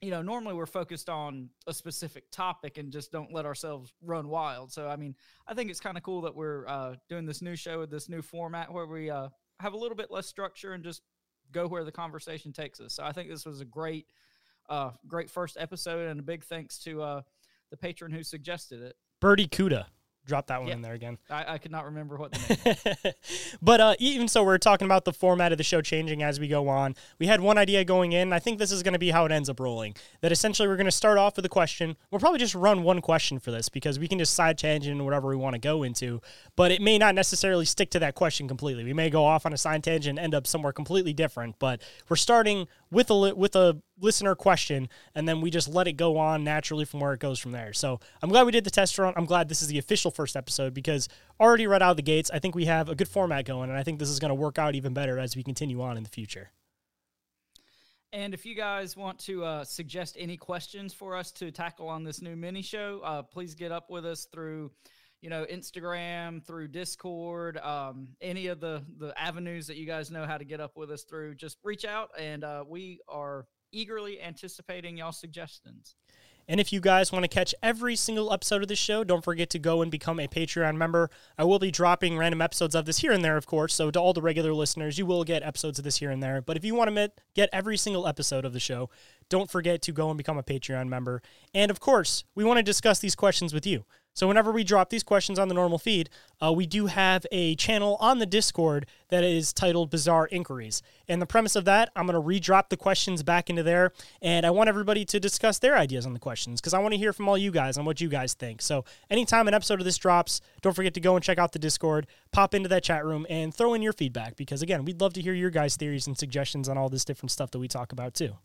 you 0.00 0.10
know 0.10 0.22
normally 0.22 0.54
we're 0.54 0.66
focused 0.66 1.08
on 1.08 1.48
a 1.66 1.72
specific 1.72 2.30
topic 2.30 2.78
and 2.78 2.92
just 2.92 3.12
don't 3.12 3.32
let 3.32 3.46
ourselves 3.46 3.92
run 4.02 4.28
wild 4.28 4.72
so 4.72 4.88
i 4.88 4.96
mean 4.96 5.14
I 5.46 5.54
think 5.54 5.70
it's 5.70 5.80
kind 5.80 5.96
of 5.96 6.02
cool 6.02 6.22
that 6.22 6.34
we're 6.34 6.66
uh, 6.66 6.94
doing 7.08 7.26
this 7.26 7.42
new 7.42 7.56
show 7.56 7.80
with 7.80 7.90
this 7.90 8.08
new 8.08 8.22
format 8.22 8.72
where 8.72 8.86
we 8.86 9.10
uh, 9.10 9.28
have 9.60 9.72
a 9.72 9.76
little 9.76 9.96
bit 9.96 10.10
less 10.10 10.26
structure 10.26 10.72
and 10.72 10.82
just 10.82 11.02
go 11.50 11.66
where 11.66 11.84
the 11.84 11.92
conversation 11.92 12.52
takes 12.52 12.80
us. 12.80 12.94
So 12.94 13.04
I 13.04 13.12
think 13.12 13.28
this 13.28 13.44
was 13.44 13.60
a 13.60 13.64
great, 13.64 14.06
uh, 14.68 14.92
great 15.06 15.30
first 15.30 15.56
episode, 15.58 16.08
and 16.08 16.20
a 16.20 16.22
big 16.22 16.44
thanks 16.44 16.78
to 16.84 17.02
uh, 17.02 17.22
the 17.70 17.76
patron 17.76 18.12
who 18.12 18.22
suggested 18.22 18.80
it. 18.80 18.96
Birdycuda. 19.22 19.86
Drop 20.24 20.46
that 20.46 20.60
one 20.60 20.68
Yeah. 20.68 20.74
in 20.74 20.82
there 20.82 20.92
again. 20.94 21.18
I, 21.28 21.54
I 21.54 21.58
could 21.58 21.72
not 21.72 21.84
remember 21.86 22.16
what 22.16 22.30
the 22.32 22.96
name. 23.04 23.14
but 23.62 23.80
uh, 23.80 23.94
even 23.98 24.28
so, 24.28 24.44
we're 24.44 24.56
talking 24.58 24.86
about 24.86 25.04
the 25.04 25.12
format 25.12 25.50
of 25.50 25.58
the 25.58 25.64
show 25.64 25.80
changing 25.82 26.22
as 26.22 26.38
we 26.38 26.46
go 26.46 26.68
on. 26.68 26.94
We 27.18 27.26
had 27.26 27.40
one 27.40 27.58
idea 27.58 27.84
going 27.84 28.12
in. 28.12 28.32
I 28.32 28.38
think 28.38 28.58
this 28.60 28.70
is 28.70 28.84
going 28.84 28.92
to 28.92 29.00
be 29.00 29.10
how 29.10 29.24
it 29.26 29.32
ends 29.32 29.48
up 29.48 29.58
rolling. 29.58 29.96
That 30.20 30.30
essentially 30.30 30.68
we're 30.68 30.76
going 30.76 30.84
to 30.86 30.92
start 30.92 31.18
off 31.18 31.34
with 31.34 31.44
a 31.44 31.48
question. 31.48 31.96
We'll 32.10 32.20
probably 32.20 32.38
just 32.38 32.54
run 32.54 32.84
one 32.84 33.00
question 33.00 33.40
for 33.40 33.50
this 33.50 33.68
because 33.68 33.98
we 33.98 34.06
can 34.06 34.18
just 34.20 34.34
side 34.34 34.58
tangent 34.58 34.92
into 34.92 35.02
whatever 35.04 35.28
we 35.28 35.36
want 35.36 35.54
to 35.54 35.58
go 35.60 35.82
into. 35.82 36.20
But 36.54 36.70
it 36.70 36.80
may 36.80 36.98
not 36.98 37.16
necessarily 37.16 37.64
stick 37.64 37.90
to 37.90 37.98
that 37.98 38.14
question 38.14 38.46
completely. 38.46 38.84
We 38.84 38.92
may 38.92 39.10
go 39.10 39.24
off 39.24 39.44
on 39.44 39.52
a 39.52 39.58
side 39.58 39.82
tangent 39.82 40.18
and 40.18 40.24
end 40.24 40.34
up 40.36 40.46
somewhere 40.46 40.72
completely 40.72 41.12
different. 41.12 41.58
But 41.58 41.82
we're 42.08 42.16
starting 42.16 42.68
with 42.92 43.10
a 43.10 43.34
with 43.34 43.56
a 43.56 43.80
listener 43.98 44.34
question, 44.34 44.88
and 45.14 45.26
then 45.26 45.40
we 45.40 45.50
just 45.50 45.66
let 45.66 45.88
it 45.88 45.94
go 45.94 46.18
on 46.18 46.44
naturally 46.44 46.84
from 46.84 47.00
where 47.00 47.14
it 47.14 47.20
goes 47.20 47.38
from 47.38 47.50
there. 47.50 47.72
So 47.72 47.98
I'm 48.20 48.28
glad 48.28 48.44
we 48.44 48.52
did 48.52 48.64
the 48.64 48.70
test 48.70 48.98
run. 48.98 49.14
I'm 49.16 49.24
glad 49.24 49.48
this 49.48 49.62
is 49.62 49.68
the 49.68 49.78
official 49.78 50.10
first 50.10 50.36
episode 50.36 50.74
because 50.74 51.08
already 51.40 51.66
right 51.66 51.80
out 51.80 51.92
of 51.92 51.96
the 51.96 52.02
gates, 52.02 52.30
I 52.32 52.38
think 52.38 52.54
we 52.54 52.66
have 52.66 52.88
a 52.88 52.94
good 52.94 53.08
format 53.08 53.46
going, 53.46 53.70
and 53.70 53.78
I 53.78 53.82
think 53.82 53.98
this 53.98 54.10
is 54.10 54.20
going 54.20 54.28
to 54.28 54.34
work 54.34 54.58
out 54.58 54.74
even 54.74 54.92
better 54.92 55.18
as 55.18 55.34
we 55.34 55.42
continue 55.42 55.80
on 55.80 55.96
in 55.96 56.02
the 56.02 56.10
future. 56.10 56.50
And 58.12 58.34
if 58.34 58.44
you 58.44 58.54
guys 58.54 58.94
want 58.94 59.18
to 59.20 59.42
uh, 59.42 59.64
suggest 59.64 60.16
any 60.18 60.36
questions 60.36 60.92
for 60.92 61.16
us 61.16 61.32
to 61.32 61.50
tackle 61.50 61.88
on 61.88 62.04
this 62.04 62.20
new 62.20 62.36
mini 62.36 62.60
show, 62.60 63.00
uh, 63.02 63.22
please 63.22 63.54
get 63.54 63.72
up 63.72 63.88
with 63.88 64.04
us 64.04 64.26
through, 64.26 64.70
you 65.22 65.30
know, 65.30 65.46
Instagram, 65.50 66.44
through 66.44 66.68
Discord, 66.68 67.56
um, 67.58 68.08
any 68.20 68.48
of 68.48 68.60
the 68.60 68.82
the 68.98 69.18
avenues 69.18 69.68
that 69.68 69.76
you 69.76 69.86
guys 69.86 70.10
know 70.10 70.26
how 70.26 70.36
to 70.36 70.44
get 70.44 70.60
up 70.60 70.76
with 70.76 70.90
us 70.90 71.04
through. 71.04 71.36
Just 71.36 71.58
reach 71.62 71.84
out, 71.84 72.10
and 72.18 72.44
uh, 72.44 72.64
we 72.68 73.00
are 73.08 73.46
eagerly 73.70 74.20
anticipating 74.20 74.98
y'all 74.98 75.12
suggestions. 75.12 75.94
And 76.48 76.58
if 76.58 76.72
you 76.72 76.80
guys 76.80 77.12
want 77.12 77.22
to 77.22 77.28
catch 77.28 77.54
every 77.62 77.94
single 77.94 78.32
episode 78.32 78.62
of 78.62 78.68
this 78.68 78.78
show, 78.78 79.04
don't 79.04 79.22
forget 79.22 79.48
to 79.50 79.60
go 79.60 79.80
and 79.80 79.90
become 79.90 80.18
a 80.18 80.26
Patreon 80.26 80.76
member. 80.76 81.08
I 81.38 81.44
will 81.44 81.60
be 81.60 81.70
dropping 81.70 82.18
random 82.18 82.42
episodes 82.42 82.74
of 82.74 82.84
this 82.84 82.98
here 82.98 83.12
and 83.12 83.24
there, 83.24 83.36
of 83.36 83.46
course. 83.46 83.74
So 83.74 83.90
to 83.92 84.00
all 84.00 84.12
the 84.12 84.22
regular 84.22 84.52
listeners, 84.52 84.98
you 84.98 85.06
will 85.06 85.22
get 85.22 85.44
episodes 85.44 85.78
of 85.78 85.84
this 85.84 85.98
here 85.98 86.10
and 86.10 86.20
there. 86.20 86.42
But 86.42 86.56
if 86.56 86.64
you 86.64 86.74
want 86.74 86.94
to 86.94 87.12
get 87.34 87.48
every 87.52 87.76
single 87.76 88.08
episode 88.08 88.44
of 88.44 88.52
the 88.52 88.60
show, 88.60 88.90
don't 89.28 89.50
forget 89.50 89.82
to 89.82 89.92
go 89.92 90.10
and 90.10 90.18
become 90.18 90.36
a 90.36 90.42
Patreon 90.42 90.88
member. 90.88 91.22
And 91.54 91.70
of 91.70 91.78
course, 91.78 92.24
we 92.34 92.44
want 92.44 92.58
to 92.58 92.64
discuss 92.64 92.98
these 92.98 93.14
questions 93.14 93.54
with 93.54 93.64
you. 93.64 93.84
So 94.14 94.28
whenever 94.28 94.52
we 94.52 94.62
drop 94.62 94.90
these 94.90 95.02
questions 95.02 95.38
on 95.38 95.48
the 95.48 95.54
normal 95.54 95.78
feed, 95.78 96.10
uh, 96.42 96.52
we 96.52 96.66
do 96.66 96.86
have 96.86 97.24
a 97.32 97.54
channel 97.56 97.96
on 97.98 98.18
the 98.18 98.26
Discord 98.26 98.86
that 99.08 99.24
is 99.24 99.52
titled 99.52 99.90
Bizarre 99.90 100.26
Inquiries. 100.26 100.82
And 101.08 101.20
the 101.20 101.26
premise 101.26 101.56
of 101.56 101.64
that, 101.64 101.90
I'm 101.96 102.06
going 102.06 102.14
to 102.14 102.20
re-drop 102.20 102.68
the 102.68 102.76
questions 102.76 103.22
back 103.22 103.48
into 103.48 103.62
there, 103.62 103.92
and 104.20 104.44
I 104.44 104.50
want 104.50 104.68
everybody 104.68 105.04
to 105.06 105.20
discuss 105.20 105.58
their 105.58 105.76
ideas 105.76 106.04
on 106.04 106.12
the 106.12 106.18
questions 106.18 106.60
because 106.60 106.74
I 106.74 106.78
want 106.78 106.92
to 106.92 106.98
hear 106.98 107.12
from 107.12 107.28
all 107.28 107.38
you 107.38 107.50
guys 107.50 107.78
on 107.78 107.84
what 107.84 108.00
you 108.00 108.08
guys 108.08 108.34
think. 108.34 108.60
So 108.60 108.84
anytime 109.10 109.48
an 109.48 109.54
episode 109.54 109.80
of 109.80 109.84
this 109.84 109.98
drops, 109.98 110.40
don't 110.60 110.74
forget 110.74 110.94
to 110.94 111.00
go 111.00 111.14
and 111.16 111.24
check 111.24 111.38
out 111.38 111.52
the 111.52 111.58
Discord, 111.58 112.06
pop 112.32 112.54
into 112.54 112.68
that 112.68 112.84
chat 112.84 113.04
room, 113.04 113.26
and 113.30 113.54
throw 113.54 113.72
in 113.72 113.82
your 113.82 113.92
feedback 113.92 114.36
because 114.36 114.62
again, 114.62 114.84
we'd 114.84 115.00
love 115.00 115.14
to 115.14 115.22
hear 115.22 115.34
your 115.34 115.50
guys' 115.50 115.76
theories 115.76 116.06
and 116.06 116.18
suggestions 116.18 116.68
on 116.68 116.76
all 116.76 116.88
this 116.88 117.04
different 117.04 117.30
stuff 117.30 117.50
that 117.50 117.58
we 117.58 117.68
talk 117.68 117.92
about 117.92 118.14
too. 118.14 118.36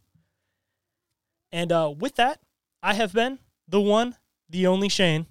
And 1.51 1.71
uh, 1.71 1.93
with 1.97 2.15
that, 2.15 2.39
I 2.81 2.93
have 2.93 3.13
been 3.13 3.39
the 3.67 3.81
one, 3.81 4.15
the 4.49 4.67
only 4.67 4.87
Shayn. 4.87 5.25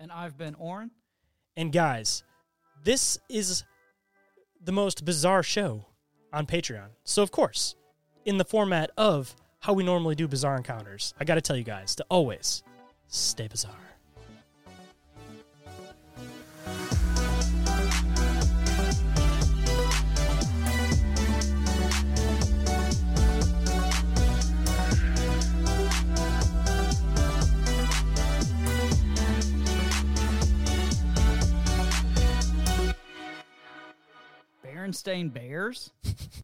And 0.00 0.10
I've 0.10 0.38
been 0.38 0.54
Orin. 0.54 0.90
And 1.58 1.70
guys, 1.70 2.24
this 2.82 3.18
is 3.28 3.64
the 4.64 4.72
most 4.72 5.04
bizarre 5.04 5.42
show 5.42 5.84
on 6.32 6.46
Patreon. 6.46 6.88
So, 7.04 7.22
of 7.22 7.30
course, 7.30 7.74
in 8.24 8.38
the 8.38 8.44
format 8.46 8.90
of 8.96 9.36
how 9.58 9.74
we 9.74 9.84
normally 9.84 10.14
do 10.14 10.26
bizarre 10.26 10.56
encounters, 10.56 11.12
I 11.20 11.24
got 11.24 11.34
to 11.34 11.42
tell 11.42 11.56
you 11.56 11.64
guys 11.64 11.94
to 11.96 12.06
always 12.08 12.62
stay 13.08 13.46
bizarre. 13.46 13.89
Berenstain 34.90 35.32
Bears. 35.32 35.90